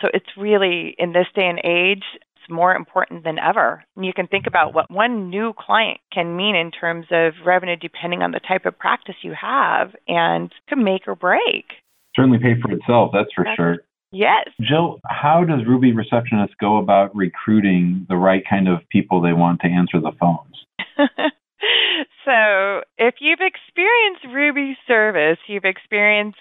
So 0.00 0.08
it's 0.12 0.36
really, 0.36 0.94
in 0.98 1.12
this 1.12 1.26
day 1.34 1.48
and 1.48 1.60
age, 1.64 2.04
it's 2.36 2.50
more 2.50 2.74
important 2.74 3.24
than 3.24 3.38
ever. 3.38 3.82
And 3.96 4.04
you 4.04 4.12
can 4.12 4.26
think 4.26 4.46
about 4.46 4.74
what 4.74 4.90
one 4.90 5.30
new 5.30 5.54
client 5.58 6.00
can 6.12 6.36
mean 6.36 6.54
in 6.54 6.70
terms 6.70 7.06
of 7.10 7.32
revenue 7.46 7.76
depending 7.76 8.20
on 8.20 8.32
the 8.32 8.40
type 8.40 8.66
of 8.66 8.78
practice 8.78 9.14
you 9.22 9.32
have 9.40 9.92
and 10.06 10.52
can 10.68 10.84
make 10.84 11.08
or 11.08 11.14
break. 11.14 11.64
Certainly 12.14 12.40
pay 12.40 12.60
for 12.60 12.70
itself, 12.72 13.12
that's 13.14 13.32
for 13.34 13.44
that's, 13.44 13.56
sure. 13.56 13.78
Yes. 14.12 14.48
Jill, 14.60 15.00
how 15.08 15.44
does 15.44 15.66
Ruby 15.66 15.92
Receptionist 15.92 16.54
go 16.58 16.76
about 16.76 17.14
recruiting 17.16 18.06
the 18.08 18.16
right 18.16 18.42
kind 18.48 18.68
of 18.68 18.80
people 18.90 19.22
they 19.22 19.32
want 19.32 19.60
to 19.62 19.68
answer 19.68 20.00
the 20.00 20.12
phones? 20.20 20.66
so, 22.24 22.82
if 22.98 23.14
you've 23.20 23.40
experienced 23.40 24.24
Ruby 24.32 24.76
service, 24.86 25.38
you've 25.46 25.64
experienced 25.64 26.38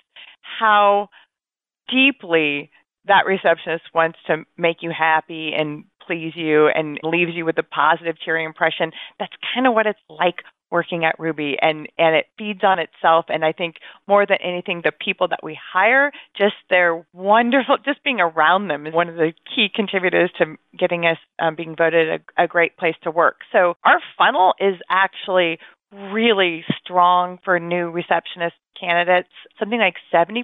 how 0.60 1.10
deeply 1.90 2.72
that 3.06 3.26
receptionist 3.26 3.84
wants 3.94 4.20
to 4.28 4.44
make 4.58 4.78
you 4.82 4.92
happy 4.96 5.52
and 5.58 5.86
please 6.06 6.34
you 6.36 6.68
and 6.68 7.00
leaves 7.04 7.32
you 7.34 7.46
with 7.46 7.58
a 7.58 7.64
positive, 7.64 8.16
cheery 8.24 8.46
impression. 8.46 8.92
That's 9.20 9.34
kind 9.54 9.68
of 9.68 9.74
what 9.74 9.88
it's 9.88 10.00
like 10.10 10.44
working 10.72 11.06
at 11.06 11.20
Ruby 11.20 11.58
and 11.62 11.88
and 11.98 12.16
it 12.16 12.26
feeds 12.38 12.62
on 12.64 12.80
itself 12.80 13.26
and 13.30 13.44
I 13.44 13.52
think 13.52 13.76
more 14.08 14.26
than 14.26 14.38
anything 14.44 14.82
the 14.84 14.92
people 14.92 15.28
that 15.30 15.44
we 15.44 15.58
hire 15.74 16.12
just 16.38 16.56
they're 16.70 17.06
wonderful 17.14 17.78
just 17.86 18.04
being 18.04 18.20
around 18.20 18.68
them 18.68 18.88
is 18.88 18.94
one 18.94 19.10
of 19.10 19.16
the 19.16 19.34
key 19.56 19.68
contributors 19.74 20.32
to 20.38 20.56
getting 20.78 21.06
us 21.06 21.18
um, 21.40 21.56
being 21.56 21.76
voted 21.76 22.22
a, 22.38 22.44
a 22.44 22.48
great 22.48 22.78
place 22.78 22.96
to 23.04 23.12
work. 23.12 23.38
So 23.52 23.76
our 23.84 24.00
funnel 24.18 24.54
is 24.60 24.76
actually 24.90 25.60
really 25.92 26.64
strong 26.82 27.38
for 27.44 27.60
new 27.60 27.90
receptionist 27.90 28.56
candidates. 28.80 29.30
Something 29.60 29.80
like 29.80 29.96
70% 30.14 30.44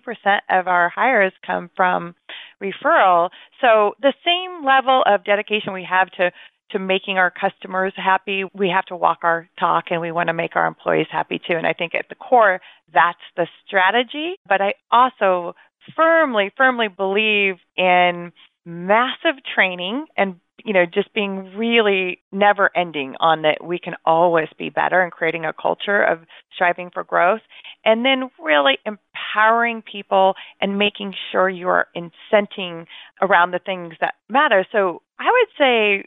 of 0.50 0.68
our 0.68 0.90
hires 0.90 1.34
come 1.46 1.70
from 1.76 2.16
referral. 2.62 3.30
So 3.62 3.94
the 4.02 4.14
same 4.26 4.66
level 4.66 5.04
of 5.06 5.24
dedication 5.24 5.74
we 5.74 5.88
have 5.90 6.10
to 6.12 6.32
to 6.72 6.80
making 6.80 7.18
our 7.18 7.32
customers 7.32 7.94
happy, 7.96 8.44
we 8.54 8.70
have 8.70 8.86
to 8.86 8.96
walk 8.96 9.20
our 9.24 9.50
talk 9.60 9.86
and 9.90 10.02
we 10.02 10.12
want 10.12 10.28
to 10.28 10.34
make 10.34 10.56
our 10.56 10.68
employees 10.68 11.08
happy 11.12 11.40
too. 11.40 11.56
And 11.56 11.66
I 11.66 11.74
think 11.74 11.96
at 11.96 12.10
the 12.10 12.16
core, 12.16 12.60
that's 12.94 13.18
the 13.36 13.48
strategy. 13.66 14.36
But 14.48 14.62
I 14.62 14.74
also 14.92 15.56
firmly, 15.96 16.52
firmly 16.58 16.88
believe 16.88 17.56
in 17.78 18.32
massive 18.66 19.36
training 19.56 20.06
and 20.18 20.36
you 20.66 20.74
know 20.74 20.86
just 20.86 21.14
being 21.14 21.56
really 21.56 22.20
never 22.34 22.70
ending 22.76 23.16
on 23.22 23.44
that 23.44 23.64
we 23.64 23.80
can 23.80 23.94
always 24.06 24.50
be 24.58 24.70
better 24.70 25.02
and 25.02 25.12
creating 25.12 25.46
a 25.46 25.54
culture 25.54 26.04
of 26.04 26.20
striving 26.54 26.90
for 26.94 27.06
growth 27.06 27.40
and 27.86 28.04
then 28.04 28.30
really 28.44 28.78
empowering 28.86 29.82
people 29.82 30.34
and 30.60 30.78
making 30.78 31.14
sure 31.32 31.48
you're 31.48 31.88
incenting 31.96 32.86
around 33.22 33.52
the 33.52 33.60
things 33.66 33.94
that 34.02 34.16
matter 34.28 34.66
so 34.74 35.02
i 35.18 35.32
would 35.32 35.50
say 35.58 36.04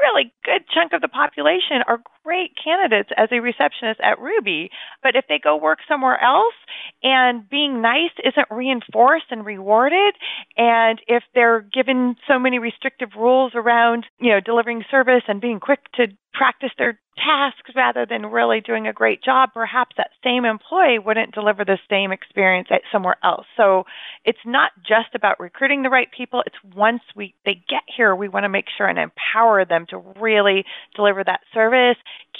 really 0.00 0.32
good 0.44 0.64
chunk 0.72 0.92
of 0.92 1.00
the 1.00 1.08
population 1.08 1.82
are 1.86 2.00
great 2.24 2.52
candidates 2.62 3.10
as 3.16 3.28
a 3.30 3.40
receptionist 3.40 4.00
at 4.00 4.18
Ruby. 4.18 4.70
But 5.02 5.16
if 5.16 5.26
they 5.28 5.38
go 5.42 5.56
work 5.56 5.78
somewhere 5.86 6.20
else 6.22 6.54
and 7.02 7.48
being 7.48 7.82
nice 7.82 8.14
isn't 8.24 8.48
reinforced 8.50 9.26
and 9.30 9.44
rewarded, 9.44 10.14
and 10.56 11.00
if 11.06 11.22
they're 11.34 11.60
given 11.60 12.16
so 12.26 12.38
many 12.38 12.58
restrictive 12.58 13.10
rules 13.16 13.52
around, 13.54 14.06
you 14.18 14.30
know, 14.30 14.40
delivering 14.40 14.84
service 14.90 15.22
and 15.28 15.40
being 15.40 15.60
quick 15.60 15.80
to 15.94 16.06
practice 16.32 16.70
their 16.78 16.98
tasks 17.16 17.70
rather 17.76 18.06
than 18.06 18.26
really 18.26 18.60
doing 18.60 18.86
a 18.86 18.92
great 18.92 19.22
job, 19.22 19.50
perhaps 19.54 19.94
that 19.96 20.10
same 20.22 20.44
employee 20.44 20.98
wouldn't 20.98 21.32
deliver 21.32 21.64
the 21.64 21.78
same 21.88 22.10
experience 22.10 22.68
at 22.70 22.82
somewhere 22.90 23.16
else. 23.22 23.46
So 23.56 23.84
it's 24.24 24.38
not 24.44 24.72
just 24.86 25.14
about 25.14 25.38
recruiting 25.38 25.82
the 25.82 25.90
right 25.90 26.08
people. 26.16 26.42
It's 26.46 26.56
once 26.74 27.02
we 27.14 27.34
they 27.44 27.62
get 27.68 27.82
here, 27.96 28.14
we 28.16 28.28
want 28.28 28.44
to 28.44 28.48
make 28.48 28.66
sure 28.76 28.88
and 28.88 28.98
empower 28.98 29.64
them 29.64 29.86
to 29.90 29.98
really 30.20 30.64
deliver 30.96 31.22
that 31.24 31.40
service, 31.52 31.96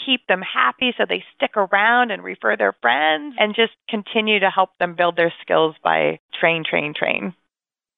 keep 0.06 0.26
them 0.26 0.42
happy 0.42 0.92
so 0.96 1.04
they 1.08 1.24
stick 1.36 1.56
around 1.56 2.10
and 2.10 2.22
refer 2.22 2.56
their 2.56 2.74
friends 2.80 3.34
and 3.38 3.54
just 3.54 3.72
continue 3.88 4.40
to 4.40 4.50
help 4.50 4.70
them 4.78 4.94
build 4.96 5.16
their 5.16 5.32
skills 5.42 5.74
by 5.82 6.18
train, 6.38 6.62
train, 6.68 6.94
train. 6.96 7.34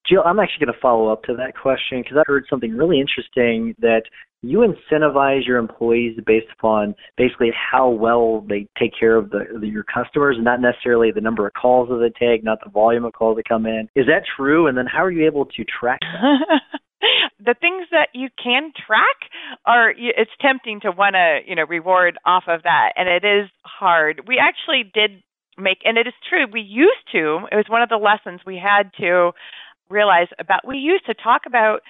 Jill, 0.09 0.23
I'm 0.25 0.39
actually 0.39 0.67
going 0.67 0.75
to 0.75 0.81
follow 0.81 1.09
up 1.09 1.25
to 1.25 1.35
that 1.35 1.57
question 1.61 2.01
because 2.03 2.17
I 2.17 2.23
heard 2.27 2.45
something 2.49 2.77
really 2.77 3.01
interesting 3.01 3.75
that 3.81 4.03
you 4.43 4.59
incentivize 4.59 5.47
your 5.47 5.59
employees 5.59 6.19
based 6.27 6.47
upon 6.57 6.95
basically 7.17 7.51
how 7.53 7.89
well 7.89 8.45
they 8.49 8.69
take 8.79 8.93
care 8.99 9.17
of 9.17 9.31
the, 9.31 9.41
the, 9.61 9.67
your 9.67 9.83
customers, 9.83 10.37
and 10.37 10.45
not 10.45 10.61
necessarily 10.61 11.11
the 11.11 11.21
number 11.21 11.47
of 11.47 11.53
calls 11.55 11.89
that 11.89 11.99
they 11.99 12.27
take, 12.27 12.45
not 12.45 12.59
the 12.63 12.71
volume 12.71 13.05
of 13.05 13.13
calls 13.13 13.37
that 13.37 13.49
come 13.49 13.67
in. 13.67 13.89
Is 13.97 14.07
that 14.07 14.23
true? 14.37 14.69
And 14.69 14.79
then 14.79 14.87
how 14.87 15.05
are 15.05 15.11
you 15.11 15.27
able 15.27 15.47
to 15.47 15.65
track 15.65 16.01
that? 16.01 16.61
the 17.39 17.55
things 17.61 17.87
that 17.91 18.09
you 18.15 18.29
can 18.43 18.73
track 18.87 19.31
are 19.65 19.91
it's 19.97 20.31
tempting 20.41 20.81
to 20.81 20.91
want 20.91 21.15
to 21.15 21.41
you 21.47 21.55
know 21.55 21.65
reward 21.69 22.19
off 22.25 22.45
of 22.49 22.63
that 22.63 22.93
and 22.97 23.09
it 23.09 23.25
is 23.25 23.49
hard. 23.65 24.23
We 24.27 24.39
actually 24.39 24.91
did 24.93 25.23
make 25.59 25.79
and 25.85 25.97
it 25.99 26.07
is 26.07 26.15
true 26.29 26.47
we 26.53 26.61
used 26.61 27.07
to 27.13 27.47
it 27.51 27.57
was 27.57 27.65
one 27.69 27.83
of 27.83 27.89
the 27.89 27.97
lessons 27.97 28.41
we 28.47 28.61
had 28.63 28.91
to 29.01 29.33
realize 29.89 30.29
about 30.39 30.67
we 30.67 30.77
used 30.77 31.07
to 31.07 31.15
talk 31.15 31.43
about 31.47 31.81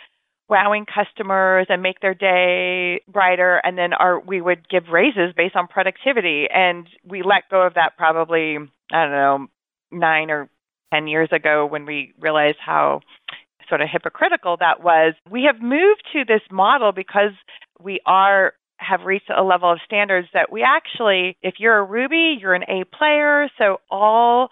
wowing 0.49 0.87
customers 0.87 1.67
and 1.69 1.83
make 1.83 2.01
their 2.01 2.15
day 2.15 3.01
brighter 3.09 3.61
and 3.65 3.77
then 3.77 3.93
our 3.93 4.21
we 4.21 4.41
would 4.41 4.69
give 4.69 4.85
raises 4.93 5.33
based 5.37 5.57
on 5.57 5.67
productivity 5.67 6.47
and 6.53 6.87
we 7.05 7.23
let 7.23 7.43
go 7.51 7.63
of 7.63 7.75
that 7.75 7.97
probably 7.97 8.57
i 8.93 9.03
don't 9.03 9.11
know 9.11 9.47
9 9.91 10.31
or 10.31 10.49
10 10.93 11.09
years 11.09 11.29
ago 11.33 11.67
when 11.67 11.87
we 11.87 12.13
realized 12.21 12.59
how 12.65 13.01
sort 13.69 13.81
of 13.81 13.89
hypocritical 13.91 14.57
that 14.59 14.83
was 14.83 15.15
we 15.31 15.45
have 15.51 15.61
moved 15.63 16.03
to 16.13 16.25
this 16.25 16.43
model 16.51 16.93
because 16.93 17.33
we 17.81 18.01
are 18.07 18.53
have 18.79 19.01
reached 19.07 19.31
a 19.35 19.43
level 19.43 19.73
of 19.73 19.79
standards 19.85 20.29
that 20.35 20.53
we 20.53 20.63
actually 20.63 21.37
if 21.43 21.55
you're 21.59 21.79
a 21.79 21.85
ruby 21.85 22.37
you're 22.41 22.55
an 22.55 22.65
a 22.65 22.85
player 22.97 23.49
so 23.59 23.79
all 23.91 24.49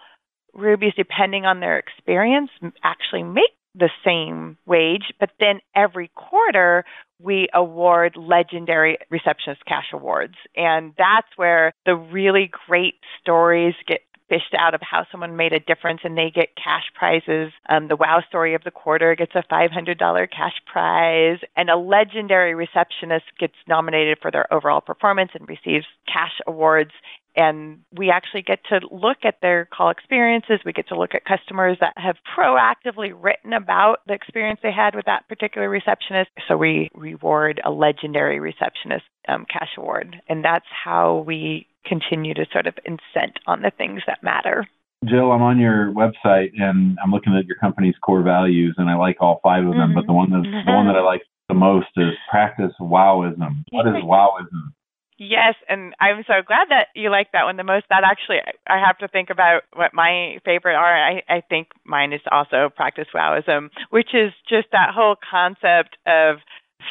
rubies 0.53 0.93
depending 0.95 1.45
on 1.45 1.59
their 1.59 1.77
experience 1.77 2.49
actually 2.83 3.23
make 3.23 3.51
the 3.77 3.89
same 4.05 4.57
wage, 4.65 5.13
but 5.19 5.29
then 5.39 5.59
every 5.75 6.09
quarter 6.15 6.85
we 7.21 7.47
award 7.53 8.15
legendary 8.15 8.97
receptionist 9.09 9.65
cash 9.65 9.87
awards. 9.93 10.35
And 10.55 10.93
that's 10.97 11.27
where 11.35 11.73
the 11.85 11.95
really 11.95 12.49
great 12.67 12.95
stories 13.21 13.73
get 13.87 13.99
fished 14.29 14.53
out 14.57 14.73
of 14.73 14.81
how 14.81 15.05
someone 15.11 15.35
made 15.35 15.53
a 15.53 15.59
difference 15.59 16.01
and 16.03 16.17
they 16.17 16.31
get 16.33 16.55
cash 16.55 16.83
prizes. 16.93 17.51
Um, 17.69 17.87
the 17.87 17.95
wow 17.95 18.21
story 18.27 18.55
of 18.55 18.63
the 18.63 18.71
quarter 18.71 19.15
gets 19.15 19.33
a 19.35 19.43
$500 19.51 19.97
cash 20.31 20.53
prize, 20.71 21.39
and 21.55 21.69
a 21.69 21.75
legendary 21.75 22.55
receptionist 22.55 23.25
gets 23.39 23.55
nominated 23.67 24.17
for 24.21 24.31
their 24.31 24.51
overall 24.53 24.81
performance 24.81 25.31
and 25.33 25.47
receives 25.47 25.85
cash 26.07 26.33
awards 26.47 26.91
and 27.35 27.79
we 27.91 28.09
actually 28.09 28.41
get 28.41 28.59
to 28.69 28.79
look 28.91 29.17
at 29.23 29.35
their 29.41 29.65
call 29.65 29.89
experiences. 29.89 30.59
We 30.65 30.73
get 30.73 30.87
to 30.89 30.97
look 30.97 31.13
at 31.13 31.25
customers 31.25 31.77
that 31.81 31.93
have 31.97 32.15
proactively 32.37 33.11
written 33.13 33.53
about 33.53 33.97
the 34.07 34.13
experience 34.13 34.59
they 34.63 34.71
had 34.71 34.95
with 34.95 35.05
that 35.05 35.27
particular 35.27 35.69
receptionist. 35.69 36.31
So 36.47 36.55
we 36.55 36.89
reward 36.95 37.61
a 37.65 37.71
legendary 37.71 38.39
receptionist 38.39 39.05
um, 39.27 39.45
cash 39.51 39.69
award, 39.77 40.15
and 40.29 40.43
that's 40.43 40.65
how 40.83 41.23
we 41.27 41.67
continue 41.85 42.33
to 42.33 42.45
sort 42.51 42.67
of 42.67 42.75
incent 42.85 43.37
on 43.47 43.61
the 43.61 43.71
things 43.77 44.01
that 44.07 44.23
matter. 44.23 44.65
Jill, 45.05 45.31
I'm 45.31 45.41
on 45.41 45.59
your 45.59 45.91
website 45.91 46.51
and 46.57 46.97
I'm 47.03 47.11
looking 47.11 47.35
at 47.35 47.45
your 47.45 47.57
company's 47.57 47.95
core 48.03 48.23
values, 48.23 48.75
and 48.77 48.89
I 48.89 48.95
like 48.95 49.17
all 49.19 49.39
five 49.43 49.65
of 49.65 49.73
them. 49.73 49.89
Mm-hmm. 49.89 49.95
But 49.95 50.07
the 50.07 50.13
one 50.13 50.29
that 50.31 50.63
the 50.65 50.71
one 50.71 50.87
that 50.87 50.95
I 50.95 51.01
like 51.01 51.21
the 51.47 51.53
most 51.53 51.89
is 51.97 52.13
practice 52.29 52.73
wowism. 52.79 53.63
What 53.71 53.87
is 53.87 54.01
wowism? 54.03 54.73
Yes, 55.17 55.55
and 55.69 55.93
I'm 56.01 56.23
so 56.27 56.43
glad 56.45 56.67
that 56.69 56.87
you 56.93 57.09
like 57.09 57.31
that 57.31 57.45
one 57.45 57.55
the 57.55 57.63
most. 57.63 57.85
That 57.89 58.03
actually, 58.03 58.39
I 58.67 58.79
have 58.85 58.97
to 58.97 59.07
think 59.07 59.29
about 59.29 59.61
what 59.73 59.93
my 59.93 60.39
favorite 60.43 60.75
are. 60.75 60.93
I, 60.93 61.21
I 61.29 61.41
think 61.47 61.69
mine 61.85 62.11
is 62.11 62.21
also 62.31 62.69
practice 62.75 63.07
wowism, 63.15 63.69
which 63.91 64.09
is 64.13 64.33
just 64.49 64.67
that 64.73 64.93
whole 64.93 65.15
concept 65.15 65.95
of 66.05 66.37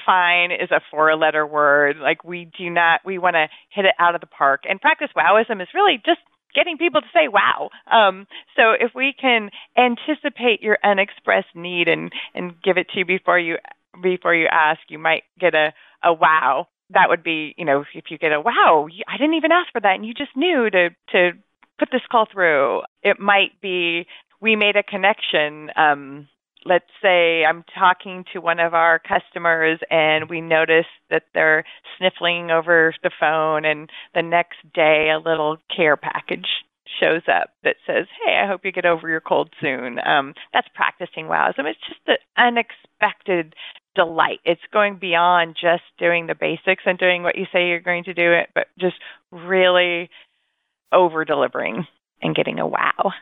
fine 0.05 0.51
is 0.51 0.71
a 0.71 0.81
four 0.91 1.17
letter 1.17 1.47
word. 1.47 1.97
Like 2.01 2.25
we 2.25 2.51
do 2.59 2.71
not, 2.71 3.01
we 3.05 3.19
want 3.19 3.35
to 3.35 3.49
hit 3.71 3.85
it 3.85 3.95
out 3.99 4.15
of 4.15 4.21
the 4.21 4.27
park. 4.27 4.65
And 4.69 4.81
practice 4.81 5.11
wowism 5.17 5.63
is 5.63 5.69
really 5.75 6.01
just 6.05 6.21
getting 6.55 6.79
people 6.79 7.01
to 7.01 7.07
say 7.13 7.29
wow. 7.29 7.71
Um, 7.91 8.27
so 8.57 8.73
if 8.73 8.93
we 8.95 9.15
can 9.19 9.51
anticipate 9.77 10.63
your 10.63 10.79
unexpressed 10.85 11.55
need 11.55 11.89
and 11.89 12.13
and 12.35 12.55
give 12.63 12.79
it 12.79 12.89
to 12.91 13.01
you 13.01 13.05
before 13.05 13.39
you 13.39 13.57
before 14.03 14.35
you 14.35 14.47
ask, 14.51 14.81
you 14.89 14.99
might 14.99 15.25
get 15.39 15.55
a 15.55 15.73
a 16.03 16.13
wow 16.13 16.69
that 16.91 17.09
would 17.09 17.23
be, 17.23 17.55
you 17.57 17.65
know, 17.65 17.85
if 17.95 18.05
you 18.11 18.19
get 18.19 18.33
a 18.33 18.41
wow, 18.41 18.87
I 19.09 19.17
didn't 19.17 19.35
even 19.35 19.53
ask 19.53 19.73
for 19.73 19.81
that, 19.81 19.95
and 19.95 20.07
you 20.07 20.15
just 20.15 20.37
knew 20.37 20.69
to 20.71 20.91
to 21.13 21.31
put 21.79 21.89
this 21.91 22.03
call 22.11 22.27
through. 22.31 22.83
It 23.03 23.19
might 23.19 23.61
be 23.61 24.07
we 24.41 24.57
made 24.57 24.77
a 24.77 24.83
connection. 24.83 25.71
Um, 25.77 26.29
let's 26.65 26.85
say 27.03 27.45
I'm 27.45 27.65
talking 27.79 28.25
to 28.33 28.41
one 28.41 28.61
of 28.61 28.75
our 28.75 28.99
customers 28.99 29.81
and 29.91 30.29
we 30.29 30.41
notice 30.41 30.87
that 31.11 31.25
they're 31.35 31.65
sniffling 31.99 32.51
over 32.51 32.95
the 33.03 33.11
phone, 33.19 33.65
and 33.65 33.91
the 34.15 34.23
next 34.23 34.59
day 34.75 35.11
a 35.11 35.19
little 35.19 35.59
care 35.75 35.97
package 35.97 36.47
shows 37.01 37.23
up 37.29 37.51
that 37.63 37.77
says, 37.87 38.07
"Hey, 38.25 38.37
I 38.37 38.47
hope 38.47 38.65
you 38.65 38.73
get 38.73 38.87
over 38.87 39.09
your 39.09 39.21
cold 39.21 39.51
soon." 39.61 39.99
Um, 40.05 40.35
that's 40.53 40.69
practicing 40.75 41.27
wowism. 41.27 41.67
It's 41.67 41.81
just 41.87 42.01
the 42.07 42.19
unexpected 42.37 43.55
delight. 43.95 44.41
It's 44.45 44.61
going 44.73 44.97
beyond 44.97 45.57
just 45.61 45.85
doing 45.99 46.27
the 46.27 46.35
basics 46.35 46.83
and 46.87 46.99
doing 46.99 47.23
what 47.23 47.37
you 47.37 47.47
say 47.53 47.69
you're 47.69 47.81
going 47.81 48.05
to 48.05 48.15
do 48.15 48.33
it, 48.33 48.51
but 48.55 48.67
just 48.79 48.97
really 49.31 50.11
over 50.93 51.25
delivering 51.25 51.87
and 52.23 52.35
getting 52.35 52.59
a 52.59 52.67
wow. 52.67 53.13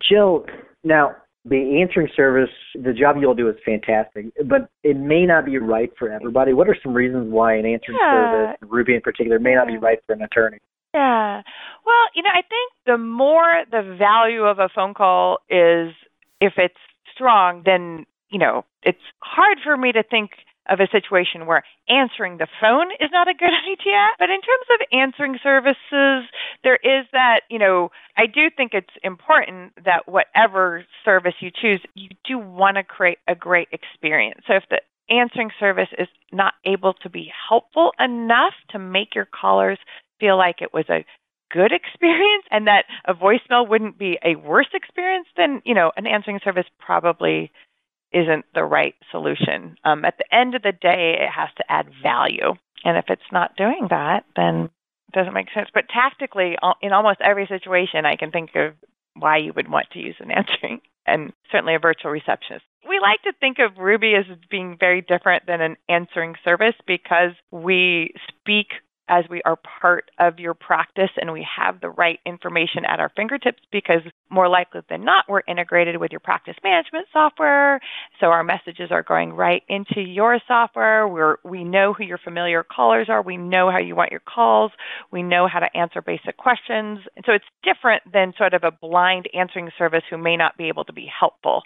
Jill, 0.00 0.46
now 0.84 1.16
the 1.48 1.80
answering 1.80 2.08
service, 2.16 2.50
the 2.74 2.92
job 2.92 3.16
you'll 3.20 3.34
do 3.34 3.48
is 3.48 3.56
fantastic, 3.64 4.26
but 4.46 4.68
it 4.82 4.96
may 4.96 5.24
not 5.24 5.44
be 5.44 5.58
right 5.58 5.92
for 5.98 6.10
everybody. 6.10 6.52
What 6.52 6.68
are 6.68 6.76
some 6.82 6.92
reasons 6.92 7.32
why 7.32 7.54
an 7.54 7.66
answering 7.66 7.98
yeah. 8.00 8.32
service, 8.32 8.56
Ruby 8.68 8.94
in 8.94 9.00
particular, 9.00 9.38
may 9.38 9.54
not 9.54 9.68
be 9.68 9.76
right 9.76 9.98
for 10.06 10.14
an 10.14 10.22
attorney? 10.22 10.58
Yeah. 10.92 11.42
Well, 11.84 12.04
you 12.14 12.22
know, 12.22 12.30
I 12.30 12.42
think 12.42 12.72
the 12.86 12.98
more 12.98 13.64
the 13.70 13.96
value 13.96 14.42
of 14.42 14.58
a 14.58 14.68
phone 14.74 14.94
call 14.94 15.38
is 15.48 15.92
if 16.40 16.54
it's 16.56 16.74
strong, 17.14 17.62
then 17.64 18.06
you 18.30 18.38
know, 18.38 18.64
it's 18.82 18.98
hard 19.20 19.58
for 19.62 19.76
me 19.76 19.92
to 19.92 20.02
think 20.02 20.30
of 20.68 20.80
a 20.80 20.88
situation 20.90 21.46
where 21.46 21.62
answering 21.88 22.38
the 22.38 22.46
phone 22.60 22.90
is 23.00 23.10
not 23.12 23.28
a 23.28 23.34
good 23.34 23.54
idea. 23.72 24.08
But 24.18 24.30
in 24.30 24.40
terms 24.40 24.66
of 24.74 24.86
answering 24.92 25.38
services, 25.42 26.28
there 26.62 26.78
is 26.82 27.06
that, 27.12 27.40
you 27.50 27.58
know, 27.58 27.90
I 28.16 28.26
do 28.26 28.50
think 28.54 28.72
it's 28.74 28.94
important 29.02 29.72
that 29.84 30.08
whatever 30.08 30.84
service 31.04 31.34
you 31.40 31.50
choose, 31.50 31.80
you 31.94 32.08
do 32.26 32.38
want 32.38 32.76
to 32.76 32.82
create 32.82 33.18
a 33.28 33.34
great 33.34 33.68
experience. 33.72 34.40
So 34.46 34.54
if 34.54 34.64
the 34.70 34.80
answering 35.08 35.50
service 35.58 35.88
is 35.98 36.08
not 36.32 36.54
able 36.64 36.94
to 36.94 37.10
be 37.10 37.30
helpful 37.48 37.92
enough 37.98 38.54
to 38.70 38.78
make 38.78 39.14
your 39.14 39.26
callers 39.26 39.78
feel 40.18 40.36
like 40.36 40.62
it 40.62 40.72
was 40.72 40.86
a 40.88 41.04
good 41.52 41.72
experience 41.72 42.44
and 42.50 42.66
that 42.66 42.84
a 43.06 43.14
voicemail 43.14 43.68
wouldn't 43.68 43.98
be 43.98 44.18
a 44.24 44.34
worse 44.36 44.68
experience, 44.74 45.28
then, 45.36 45.62
you 45.64 45.74
know, 45.74 45.92
an 45.96 46.06
answering 46.06 46.40
service 46.42 46.66
probably 46.78 47.52
isn't 48.16 48.46
the 48.54 48.64
right 48.64 48.94
solution. 49.10 49.76
Um, 49.84 50.04
at 50.04 50.16
the 50.16 50.34
end 50.34 50.54
of 50.54 50.62
the 50.62 50.72
day, 50.72 51.16
it 51.20 51.28
has 51.28 51.50
to 51.58 51.64
add 51.68 51.86
value. 52.02 52.54
And 52.84 52.96
if 52.96 53.04
it's 53.08 53.30
not 53.30 53.56
doing 53.56 53.88
that, 53.90 54.24
then 54.34 54.70
it 55.08 55.12
doesn't 55.12 55.34
make 55.34 55.48
sense. 55.54 55.68
But 55.74 55.84
tactically, 55.92 56.56
in 56.80 56.92
almost 56.92 57.20
every 57.22 57.46
situation, 57.46 58.06
I 58.06 58.16
can 58.16 58.30
think 58.30 58.50
of 58.54 58.72
why 59.14 59.38
you 59.38 59.52
would 59.54 59.70
want 59.70 59.86
to 59.92 59.98
use 59.98 60.16
an 60.20 60.30
answering 60.40 60.80
and 61.06 61.32
certainly 61.52 61.74
a 61.74 61.78
virtual 61.78 62.10
receptionist. 62.10 62.64
We 62.88 63.00
like 63.00 63.22
to 63.22 63.32
think 63.38 63.58
of 63.58 63.78
Ruby 63.78 64.14
as 64.14 64.24
being 64.50 64.76
very 64.78 65.02
different 65.02 65.44
than 65.46 65.60
an 65.60 65.76
answering 65.88 66.34
service 66.44 66.74
because 66.86 67.32
we 67.50 68.14
speak 68.28 68.68
as 69.08 69.24
we 69.30 69.42
are 69.42 69.56
part 69.80 70.10
of 70.18 70.38
your 70.38 70.54
practice 70.54 71.10
and 71.16 71.32
we 71.32 71.46
have 71.56 71.80
the 71.80 71.88
right 71.88 72.18
information 72.26 72.84
at 72.84 73.00
our 73.00 73.10
fingertips 73.14 73.62
because 73.70 74.00
more 74.30 74.48
likely 74.48 74.80
than 74.88 75.04
not 75.04 75.24
we're 75.28 75.42
integrated 75.46 75.98
with 75.98 76.10
your 76.10 76.20
practice 76.20 76.56
management 76.64 77.06
software. 77.12 77.80
So 78.20 78.26
our 78.26 78.42
messages 78.42 78.90
are 78.90 79.02
going 79.02 79.32
right 79.32 79.62
into 79.68 80.00
your 80.00 80.40
software. 80.48 81.06
We're, 81.06 81.36
we 81.44 81.64
know 81.64 81.92
who 81.92 82.04
your 82.04 82.18
familiar 82.18 82.64
callers 82.64 83.08
are. 83.08 83.22
We 83.22 83.36
know 83.36 83.70
how 83.70 83.78
you 83.78 83.94
want 83.94 84.10
your 84.10 84.22
calls. 84.26 84.72
We 85.12 85.22
know 85.22 85.46
how 85.46 85.60
to 85.60 85.76
answer 85.76 86.02
basic 86.02 86.36
questions. 86.36 87.00
And 87.14 87.24
so 87.24 87.32
it's 87.32 87.44
different 87.62 88.02
than 88.12 88.32
sort 88.36 88.54
of 88.54 88.64
a 88.64 88.70
blind 88.70 89.28
answering 89.34 89.70
service 89.78 90.02
who 90.10 90.18
may 90.18 90.36
not 90.36 90.56
be 90.56 90.68
able 90.68 90.84
to 90.84 90.92
be 90.92 91.08
helpful. 91.18 91.62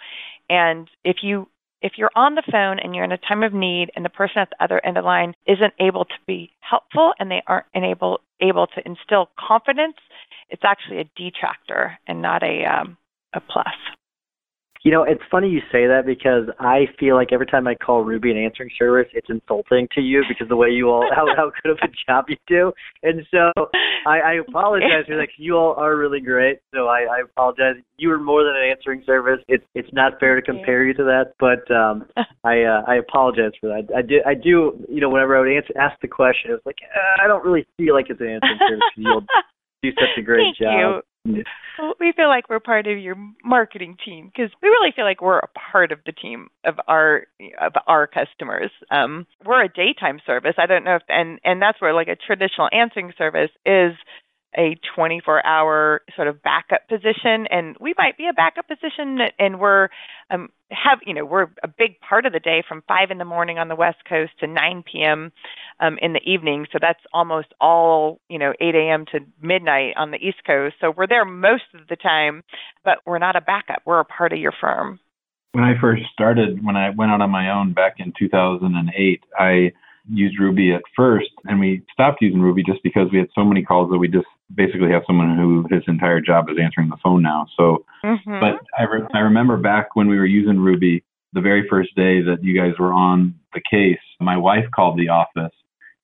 And 0.49 0.89
if 1.05 1.19
you 1.23 1.49
if 1.83 1.93
you're 1.97 2.11
on 2.15 2.35
the 2.35 2.43
phone 2.51 2.79
and 2.79 2.95
you're 2.95 3.05
in 3.05 3.13
a 3.13 3.19
time 3.19 3.43
of 3.43 3.53
need 3.53 3.91
and 3.97 4.05
the 4.05 4.11
person 4.11 4.39
at 4.39 4.51
the 4.51 4.65
other 4.65 4.85
end 4.85 4.97
of 4.97 5.05
the 5.05 5.07
line 5.07 5.35
isn't 5.47 5.75
able 5.81 6.05
to 6.05 6.15
be 6.27 6.51
helpful 6.61 7.13
and 7.19 7.31
they 7.31 7.43
aren't 7.47 7.67
able 7.75 8.21
able 8.41 8.67
to 8.67 8.87
instill 8.87 9.29
confidence, 9.39 9.97
it's 10.49 10.63
actually 10.65 10.99
a 10.99 11.11
detractor 11.17 11.99
and 12.07 12.23
not 12.23 12.43
a 12.43 12.65
um, 12.65 12.97
a 13.35 13.41
plus. 13.41 13.67
You 14.83 14.91
know, 14.91 15.03
it's 15.03 15.21
funny 15.31 15.49
you 15.51 15.61
say 15.71 15.87
that 15.87 16.07
because 16.07 16.45
I 16.59 16.87
feel 16.99 17.15
like 17.15 17.29
every 17.33 17.47
time 17.47 17.67
I 17.67 17.75
call 17.75 18.03
Ruby 18.03 18.31
an 18.31 18.39
answering 18.39 18.71
service, 18.79 19.09
it's 19.13 19.29
insulting 19.29 19.89
to 19.95 20.01
you 20.01 20.25
because 20.27 20.49
the 20.49 20.57
way 20.57 20.69
you 20.71 20.89
all 20.89 21.07
how 21.15 21.27
how 21.37 21.53
good 21.63 21.73
of 21.73 21.79
a 21.83 21.89
job 22.09 22.27
you 22.29 22.37
do. 22.49 22.73
And 23.03 23.21
so 23.31 23.69
I, 24.07 24.21
I 24.21 24.33
apologize 24.49 25.05
for 25.07 25.17
that. 25.17 25.29
You 25.37 25.57
all 25.57 25.75
are 25.77 25.97
really 25.97 26.21
great. 26.21 26.61
So 26.75 26.87
I, 26.87 27.01
I 27.01 27.21
apologize. 27.25 27.77
You 27.99 28.11
are 28.13 28.19
more 28.19 28.43
than 28.43 28.57
an 28.57 28.71
answering 28.71 29.03
service. 29.05 29.41
It's 29.49 29.65
it's 29.75 29.93
not 29.93 30.19
fair 30.19 30.37
to 30.37 30.43
compare 30.43 30.85
you 30.85 30.95
to 30.95 31.05
that, 31.05 31.35
but 31.39 31.71
um, 31.75 32.07
I 32.45 32.63
uh, 32.63 32.83
I 32.89 32.97
apologize 32.97 33.53
for 33.61 33.69
that. 33.69 33.95
I 33.95 34.01
do 34.01 34.21
I 34.25 34.33
do 34.33 34.83
you 34.89 35.01
know 35.01 35.11
whenever 35.11 35.37
I 35.37 35.41
would 35.41 35.55
answer 35.55 35.75
ask 35.79 36.01
the 36.01 36.09
question, 36.09 36.51
it 36.51 36.55
was 36.55 36.63
like 36.65 36.79
uh, 36.83 37.23
I 37.23 37.27
don't 37.27 37.45
really 37.45 37.67
feel 37.77 37.95
like 37.95 38.07
it's 38.09 38.21
an 38.21 38.29
answering 38.29 38.59
service. 38.67 38.83
You'll 38.97 39.27
do 39.83 39.91
such 39.93 40.17
a 40.17 40.23
great 40.23 40.57
Thank 40.57 40.59
job. 40.59 40.73
You 40.73 41.03
we 41.25 42.13
feel 42.17 42.29
like 42.29 42.49
we're 42.49 42.61
part 42.61 42.87
of 42.87 42.99
your 42.99 43.17
marketing 43.45 43.97
team 44.05 44.27
because 44.27 44.51
we 44.63 44.69
really 44.69 44.93
feel 44.95 45.05
like 45.05 45.21
we're 45.21 45.39
a 45.39 45.49
part 45.73 45.93
of 45.93 45.99
the 46.07 46.13
team 46.13 46.49
of 46.65 46.77
our 46.89 47.27
of 47.61 47.73
our 47.87 48.07
customers. 48.07 48.71
Um, 48.91 49.27
we're 49.45 49.65
a 49.65 49.69
daytime 49.69 50.21
service. 50.27 50.55
I 50.59 50.67
don't 50.67 50.85
know 50.85 50.97
if 50.97 51.03
and 51.09 51.39
and 51.45 51.61
that's 51.61 51.81
where 51.81 51.95
like 51.95 52.09
a 52.09 52.17
traditional 52.17 52.69
answering 52.73 53.13
service 53.19 53.51
is 53.67 53.93
a 54.57 54.77
24 54.97 55.47
hour 55.47 56.03
sort 56.17 56.27
of 56.27 56.43
backup 56.43 56.89
position 56.89 57.47
and 57.51 57.77
we 57.81 57.95
might 57.97 58.17
be 58.19 58.27
a 58.27 58.33
backup 58.33 58.67
position 58.67 59.19
and 59.39 59.61
we're 59.61 59.89
um 60.31 60.49
have 60.71 60.99
you 61.07 61.15
know 61.15 61.25
we're 61.25 61.47
a 61.63 61.69
big 61.69 62.01
part 62.01 62.27
of 62.27 62.33
the 62.33 62.41
day 62.41 62.63
from 62.67 62.83
5 62.89 63.11
in 63.11 63.19
the 63.19 63.25
morning 63.25 63.59
on 63.59 63.69
the 63.69 63.77
west 63.77 63.99
coast 64.09 64.33
to 64.41 64.47
9 64.47 64.85
p.m. 64.91 65.33
Um, 65.79 65.99
in 66.03 66.13
the 66.15 66.21
evening 66.25 66.67
so 66.73 66.79
that's 66.81 67.01
almost 67.13 67.49
all 67.61 68.21
you 68.29 68.39
know 68.39 68.53
8 68.61 68.75
a.m. 68.75 69.05
to 69.13 69.21
midnight 69.41 69.95
on 69.97 70.11
the 70.11 70.19
east 70.19 70.39
coast 70.47 70.77
so 70.81 70.93
we're 70.97 71.07
there 71.07 71.25
most 71.25 71.65
of 71.75 71.87
the 71.89 71.97
time 71.97 72.43
but 72.85 72.99
we're 73.07 73.19
not 73.19 73.37
a 73.37 73.41
backup 73.41 73.83
we're 73.85 74.01
a 74.01 74.05
part 74.05 74.33
of 74.33 74.39
your 74.39 74.53
firm 74.61 74.99
when 75.53 75.65
I 75.65 75.75
first 75.81 76.03
started 76.13 76.65
when 76.65 76.77
I 76.77 76.91
went 76.91 77.13
out 77.13 77.21
on 77.21 77.31
my 77.31 77.51
own 77.51 77.73
back 77.73 77.97
in 77.99 78.13
2008 78.19 79.21
I 79.39 79.73
used 80.09 80.39
Ruby 80.41 80.73
at 80.73 80.83
first, 80.97 81.31
and 81.45 81.61
we 81.61 81.83
stopped 81.93 82.23
using 82.23 82.41
Ruby 82.41 82.63
just 82.65 82.83
because 82.83 83.09
we 83.13 83.19
had 83.19 83.29
so 83.35 83.45
many 83.45 83.63
calls 83.63 83.91
that 83.91 83.99
we 83.99 84.09
just 84.09 84.27
basically 84.55 84.91
have 84.91 85.03
someone 85.07 85.37
who 85.37 85.67
his 85.71 85.83
entire 85.87 86.21
job 86.21 86.49
is 86.51 86.57
answering 86.61 86.89
the 86.89 86.97
phone 87.03 87.23
now. 87.23 87.47
So, 87.57 87.85
mm-hmm. 88.05 88.41
but 88.41 88.61
I, 88.79 88.85
re- 88.85 89.07
I 89.15 89.19
remember 89.19 89.57
back 89.57 89.95
when 89.95 90.09
we 90.09 90.19
were 90.19 90.27
using 90.27 90.59
Ruby, 90.59 91.05
the 91.33 91.41
very 91.41 91.67
first 91.69 91.95
day 91.95 92.21
that 92.23 92.43
you 92.43 92.59
guys 92.59 92.73
were 92.79 92.93
on 92.93 93.35
the 93.55 93.61
case, 93.71 94.01
my 94.21 94.37
wife 94.37 94.65
called 94.75 94.99
the 94.99 95.09
office 95.09 95.53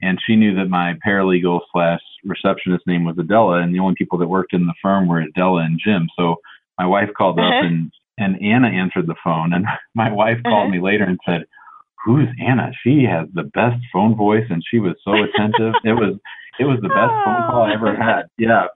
and 0.03 0.21
she 0.27 0.37
knew 0.37 0.55
that 0.57 0.69
my 0.69 0.95
paralegal 1.07 1.61
slash 1.73 2.01
receptionist 2.25 2.87
name 2.87 3.05
was 3.05 3.17
Adela, 3.19 3.63
and 3.63 3.75
the 3.75 3.79
only 3.79 3.95
people 3.97 4.19
that 4.19 4.29
worked 4.29 4.53
in 4.53 4.67
the 4.67 4.75
firm 4.83 5.09
were 5.09 5.21
Adela 5.21 5.63
and 5.63 5.81
Jim. 5.83 6.09
So 6.19 6.37
my 6.79 6.87
wife 6.87 7.11
called 7.17 7.39
up 7.39 7.53
and 7.63 7.91
and 8.19 8.43
Anna 8.43 8.69
answered 8.69 9.07
the 9.07 9.15
phone, 9.23 9.53
and 9.53 9.67
my 9.95 10.11
wife 10.11 10.39
called 10.43 10.71
me 10.71 10.81
later 10.81 11.05
and 11.05 11.19
said, 11.27 11.45
who's 12.07 12.29
Anna? 12.41 12.71
She 12.83 13.05
has 13.11 13.27
the 13.35 13.43
best 13.43 13.83
phone 13.93 14.15
voice 14.15 14.47
and 14.49 14.63
she 14.71 14.79
was 14.79 14.95
so 15.05 15.13
attentive. 15.13 15.75
it 15.85 15.93
was 15.93 16.17
it 16.59 16.65
was 16.65 16.79
the 16.81 16.89
best 16.89 17.13
phone 17.27 17.43
call 17.51 17.67
I 17.67 17.75
ever 17.75 17.95
had. 17.95 18.31
Yeah. 18.39 18.71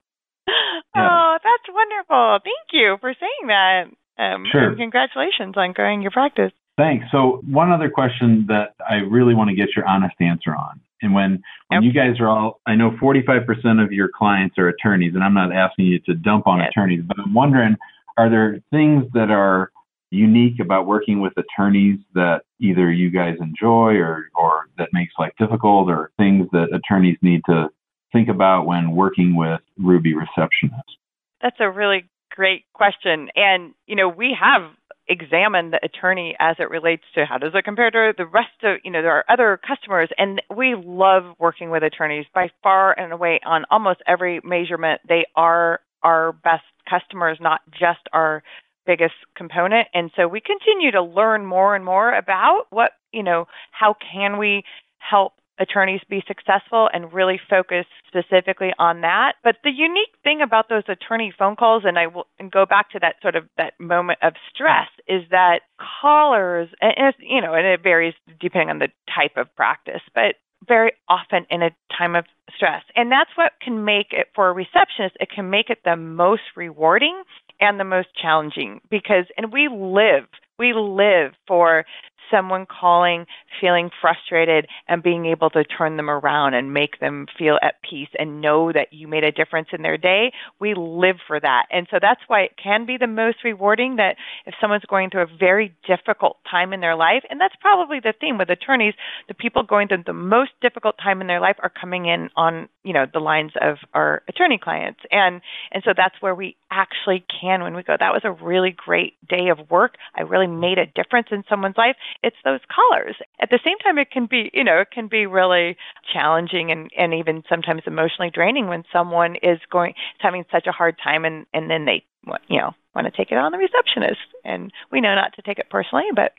yeah. 0.95 1.09
Oh, 1.09 1.38
that's 1.38 1.69
wonderful. 1.73 2.40
Thank 2.45 2.75
you 2.75 2.99
for 3.01 3.14
saying 3.14 3.47
that. 3.47 3.85
Um, 4.19 4.45
sure. 4.53 4.75
congratulations 4.77 5.55
on 5.57 5.73
growing 5.73 6.03
your 6.03 6.11
practice. 6.11 6.53
Thanks. 6.77 7.07
So 7.11 7.40
one 7.49 7.73
other 7.73 7.88
question 7.88 8.45
that 8.49 8.75
I 8.87 8.97
really 8.97 9.35
want 9.35 9.49
to 9.49 9.57
get 9.57 9.69
your 9.75 9.87
honest 9.87 10.16
answer 10.21 10.55
on. 10.55 10.81
And 11.01 11.14
when 11.14 11.43
when 11.69 11.83
yep. 11.83 11.83
you 11.83 11.93
guys 11.93 12.21
are 12.21 12.29
all 12.29 12.61
I 12.66 12.75
know 12.75 12.90
45% 12.90 13.83
of 13.83 13.93
your 13.93 14.11
clients 14.12 14.59
are 14.59 14.69
attorneys 14.69 15.14
and 15.14 15.23
I'm 15.23 15.35
not 15.35 15.53
asking 15.53 15.87
you 15.87 16.01
to 16.01 16.14
dump 16.14 16.47
on 16.47 16.59
yes. 16.59 16.69
attorneys, 16.71 17.03
but 17.07 17.16
I'm 17.19 17.33
wondering 17.33 17.77
are 18.19 18.29
there 18.29 18.61
things 18.71 19.05
that 19.14 19.31
are 19.31 19.71
unique 20.11 20.61
about 20.61 20.87
working 20.87 21.20
with 21.20 21.33
attorneys 21.37 21.99
that 22.14 22.42
either 22.61 22.90
you 22.90 23.11
guys 23.11 23.37
enjoy 23.40 23.94
or, 23.94 24.29
or 24.35 24.66
that 24.77 24.88
makes 24.92 25.14
life 25.18 25.33
difficult 25.38 25.88
or 25.88 26.11
things 26.16 26.49
that 26.53 26.68
attorneys 26.75 27.16
need 27.23 27.42
to 27.46 27.68
think 28.12 28.29
about 28.29 28.66
when 28.66 28.90
working 28.92 29.37
with 29.37 29.61
Ruby 29.79 30.14
receptionists? 30.14 30.96
That's 31.40 31.57
a 31.61 31.70
really 31.70 32.09
great 32.31 32.64
question. 32.75 33.29
And, 33.37 33.73
you 33.87 33.96
know, 33.96 34.09
we 34.09 34.37
have 34.40 34.70
examined 35.09 35.73
the 35.73 35.81
attorney 35.83 36.37
as 36.38 36.57
it 36.59 36.70
relates 36.70 37.03
to 37.14 37.25
how 37.25 37.38
does 37.38 37.53
it 37.55 37.64
compare 37.64 37.90
to 37.90 38.12
the 38.16 38.27
rest 38.27 38.49
of, 38.62 38.79
you 38.85 38.90
know, 38.90 39.03
there 39.03 39.12
are 39.12 39.25
other 39.29 39.61
customers. 39.66 40.09
And 40.18 40.40
we 40.55 40.77
love 40.77 41.35
working 41.38 41.70
with 41.70 41.83
attorneys 41.83 42.27
by 42.33 42.51
far 42.62 42.99
and 42.99 43.12
away 43.12 43.40
on 43.44 43.64
almost 43.70 44.01
every 44.07 44.40
measurement. 44.44 45.01
They 45.09 45.27
are 45.35 45.81
our 46.03 46.33
best 46.33 46.64
customers, 46.88 47.38
not 47.40 47.61
just 47.73 48.01
our 48.12 48.42
biggest 48.90 49.14
component. 49.37 49.87
And 49.94 50.11
so 50.16 50.26
we 50.26 50.40
continue 50.40 50.90
to 50.90 51.03
learn 51.03 51.46
more 51.46 51.76
and 51.76 51.85
more 51.85 52.12
about 52.12 52.64
what 52.70 52.90
you 53.12 53.22
know 53.22 53.46
how 53.70 53.94
can 54.12 54.38
we 54.38 54.64
help 54.98 55.35
attorneys 55.61 56.00
be 56.09 56.24
successful 56.26 56.88
and 56.92 57.12
really 57.12 57.38
focus 57.48 57.85
specifically 58.09 58.70
on 58.79 59.03
that. 59.03 59.35
But 59.44 59.57
the 59.62 59.70
unique 59.70 60.16
thing 60.24 60.40
about 60.42 60.68
those 60.68 60.83
attorney 60.88 61.33
phone 61.38 61.55
calls 61.55 61.83
and 61.87 61.98
I 61.98 62.09
will 62.09 62.26
and 62.40 62.50
go 62.50 62.66
back 62.66 62.90
to 62.90 62.98
that 63.00 63.16
sort 63.22 63.37
of 63.37 63.44
that 63.59 63.74
moment 63.79 64.18
of 64.22 64.33
stress 64.53 64.88
is 65.07 65.22
that 65.31 65.61
callers 66.00 66.68
and 66.81 67.14
you 67.20 67.40
know 67.40 67.55
and 67.55 67.66
it 67.66 67.81
varies 67.83 68.14
depending 68.40 68.70
on 68.70 68.81
the 68.81 68.88
type 69.14 69.37
of 69.37 69.55
practice 69.55 70.03
but 70.14 70.35
very 70.66 70.92
often 71.09 71.46
in 71.50 71.62
a 71.62 71.70
time 71.96 72.14
of 72.14 72.24
stress. 72.55 72.83
And 72.94 73.11
that's 73.11 73.31
what 73.35 73.53
can 73.62 73.85
make 73.85 74.09
it 74.11 74.29
for 74.35 74.48
a 74.48 74.53
receptionist, 74.53 75.16
it 75.20 75.31
can 75.35 75.48
make 75.48 75.70
it 75.70 75.79
the 75.85 75.96
most 75.96 76.42
rewarding 76.57 77.22
and 77.61 77.79
the 77.79 77.85
most 77.85 78.09
challenging 78.20 78.81
because, 78.90 79.27
and 79.37 79.53
we 79.53 79.68
live, 79.68 80.25
we 80.59 80.73
live 80.75 81.33
for 81.46 81.85
someone 82.31 82.66
calling, 82.66 83.27
feeling 83.61 83.90
frustrated, 84.01 84.66
and 84.88 85.03
being 85.03 85.27
able 85.27 85.51
to 85.51 85.64
turn 85.64 85.97
them 85.97 86.11
around 86.11 86.55
and 86.55 86.73
make 86.73 87.01
them 87.01 87.27
feel 87.38 87.59
at 87.62 87.75
peace 87.88 88.09
and 88.19 88.40
know 88.40 88.73
that 88.73 88.93
you 88.93 89.09
made 89.09 89.25
a 89.25 89.33
difference 89.33 89.69
in 89.73 89.83
their 89.83 89.97
day. 89.97 90.33
We 90.61 90.75
live 90.75 91.16
for 91.27 91.40
that. 91.40 91.66
And 91.71 91.87
so 91.90 91.99
that's 92.01 92.21
why 92.27 92.43
it 92.43 92.53
can 92.62 92.87
be 92.87 92.97
the 92.97 93.07
most 93.07 93.38
rewarding 93.45 93.97
that 93.97 94.16
if 94.47 94.55
someone's 94.61 94.85
going 94.88 95.11
through 95.11 95.23
a 95.23 95.37
very 95.38 95.75
difficult 95.87 96.37
time 96.51 96.73
in 96.73 96.81
their 96.81 96.97
life, 96.97 97.25
and 97.31 97.40
that's 97.40 97.55
probably 97.61 98.01
the 98.01 98.14
theme 98.21 98.38
with 98.38 98.51
attorneys, 98.51 98.95
the 99.29 99.35
people 99.35 99.62
going 99.62 99.88
through 99.88 100.05
the 100.07 100.12
most 100.12 100.53
difficult 100.61 100.97
time 101.03 101.21
in 101.21 101.27
their 101.27 101.40
life 101.40 101.57
are 101.62 101.73
coming 101.81 102.07
in 102.07 102.31
on, 102.37 102.69
you 102.85 102.93
know, 102.93 103.07
the 103.12 103.21
lines 103.21 103.53
of 103.61 103.77
our 103.95 104.23
attorney 104.29 104.59
clients. 104.62 105.01
And 105.11 105.40
and 105.73 105.83
so 105.85 105.93
that's 105.97 106.14
where 106.21 106.35
we 106.35 106.57
actually 106.71 107.25
can 107.40 107.62
when 107.62 107.75
we 107.75 107.83
go, 107.83 107.97
that 107.99 108.12
was 108.12 108.23
a 108.25 108.33
really 108.33 108.75
great 108.77 109.14
day 109.29 109.49
of 109.49 109.71
work. 109.71 109.95
I 110.14 110.23
really 110.23 110.47
made 110.47 110.79
a 110.79 110.87
difference 110.87 111.29
in 111.31 111.45
someone's 111.49 111.77
life 111.77 111.97
it's 112.23 112.37
those 112.45 112.61
colors. 112.69 113.17
At 113.41 113.51
the 113.51 113.61
same 113.65 113.79
time, 113.79 113.99
it 113.99 114.11
can 114.11 114.27
be, 114.27 114.51
you 114.53 114.65
know, 114.65 114.81
it 114.81 114.91
can 114.93 115.09
be 115.09 115.27
really 115.27 115.77
challenging 116.13 116.71
and, 116.71 116.91
and 116.97 117.15
even 117.15 117.43
sometimes 117.49 117.83
emotionally 117.87 118.31
draining 118.33 118.69
when 118.69 118.85
someone 118.93 119.37
is 119.43 119.59
going, 119.71 119.91
is 119.91 120.21
having 120.21 120.45
such 120.53 120.67
a 120.67 120.73
hard 120.73 120.97
time 121.03 121.25
and, 121.25 121.47
and 121.55 121.71
then 121.71 121.85
they, 121.85 122.05
you 122.49 122.59
know, 122.59 122.73
want 122.95 123.07
to 123.07 123.17
take 123.17 123.31
it 123.31 123.39
on 123.39 123.53
the 123.53 123.59
receptionist. 123.59 124.21
And 124.45 124.73
we 124.93 125.01
know 125.01 125.15
not 125.15 125.35
to 125.37 125.43
take 125.43 125.59
it 125.59 125.71
personally, 125.71 126.05
but, 126.15 126.33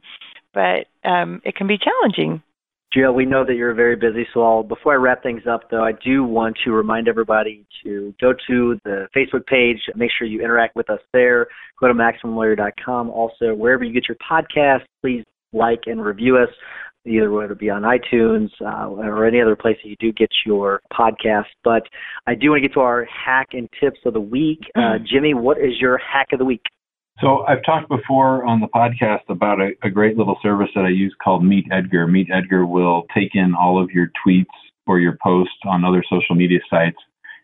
but 0.54 1.10
um, 1.10 1.42
it 1.44 1.56
can 1.56 1.68
be 1.68 1.78
challenging. 1.78 2.44
Jill, 2.94 3.14
we 3.14 3.26
know 3.26 3.46
that 3.46 3.56
you're 3.56 3.74
very 3.74 3.96
busy, 3.96 4.28
so 4.34 4.44
I'll, 4.44 4.64
before 4.64 4.92
I 4.92 4.98
wrap 4.98 5.24
things 5.24 5.44
up, 5.50 5.70
though, 5.72 5.84
I 5.84 5.94
do 5.94 6.26
want 6.26 6.58
to 6.66 6.72
remind 6.72 7.08
everybody 7.08 7.66
to 7.86 8.14
go 8.20 8.34
to 8.48 8.80
the 8.84 9.08
Facebook 9.16 9.46
page, 9.46 9.78
make 9.96 10.12
sure 10.18 10.28
you 10.28 10.42
interact 10.42 10.76
with 10.76 10.90
us 10.90 11.00
there. 11.14 11.48
Go 11.80 11.88
to 11.88 11.94
MaximumLawyer.com. 11.94 13.10
Also, 13.10 13.54
wherever 13.54 13.86
you 13.86 13.94
get 13.94 14.10
your 14.10 14.18
podcast, 14.18 14.82
please 15.02 15.24
like 15.54 15.82
and 15.86 16.04
review 16.04 16.38
us, 16.38 16.50
either 17.06 17.32
whether 17.32 17.54
it 17.54 17.60
be 17.60 17.70
on 17.70 17.84
iTunes 17.84 18.50
uh, 18.62 18.88
or 18.88 19.26
any 19.26 19.42
other 19.42 19.56
place 19.56 19.78
that 19.84 19.90
you 19.90 19.96
do 20.00 20.12
get 20.12 20.30
your 20.46 20.82
podcast. 20.94 21.46
But 21.64 21.84
I 22.28 22.36
do 22.36 22.52
want 22.52 22.62
to 22.62 22.68
get 22.68 22.74
to 22.76 22.82
our 22.82 23.06
hack 23.06 23.50
and 23.54 23.70
tips 23.80 24.00
of 24.06 24.14
the 24.14 24.22
week. 24.22 24.60
Uh, 24.76 24.80
mm-hmm. 24.80 25.04
Jimmy, 25.12 25.34
what 25.34 25.58
is 25.58 25.80
your 25.80 25.98
hack 25.98 26.28
of 26.34 26.40
the 26.40 26.46
week? 26.46 26.64
So 27.20 27.46
I've 27.48 27.64
talked 27.64 27.88
before 27.88 28.46
on 28.46 28.62
the 28.62 28.68
podcast 28.68 29.30
about 29.30 29.60
a, 29.60 29.72
a, 29.84 29.92
great 29.92 30.18
little 30.18 30.38
service 30.42 30.70
that 30.74 30.86
I 30.86 30.90
use 30.90 31.14
called 31.24 31.46
Meet 31.46 31.66
Edgar. 31.72 32.08
Meet 32.08 32.30
Edgar 32.34 32.66
will 32.66 33.04
take 33.14 33.36
in 33.36 33.54
all 33.54 33.82
of 33.82 33.92
your 33.92 34.08
tweets 34.26 34.46
or 34.88 35.00
your 35.00 35.18
posts 35.22 35.54
on 35.66 35.86
other 35.86 36.04
social 36.10 36.36
media 36.36 36.60
sites, 36.68 36.98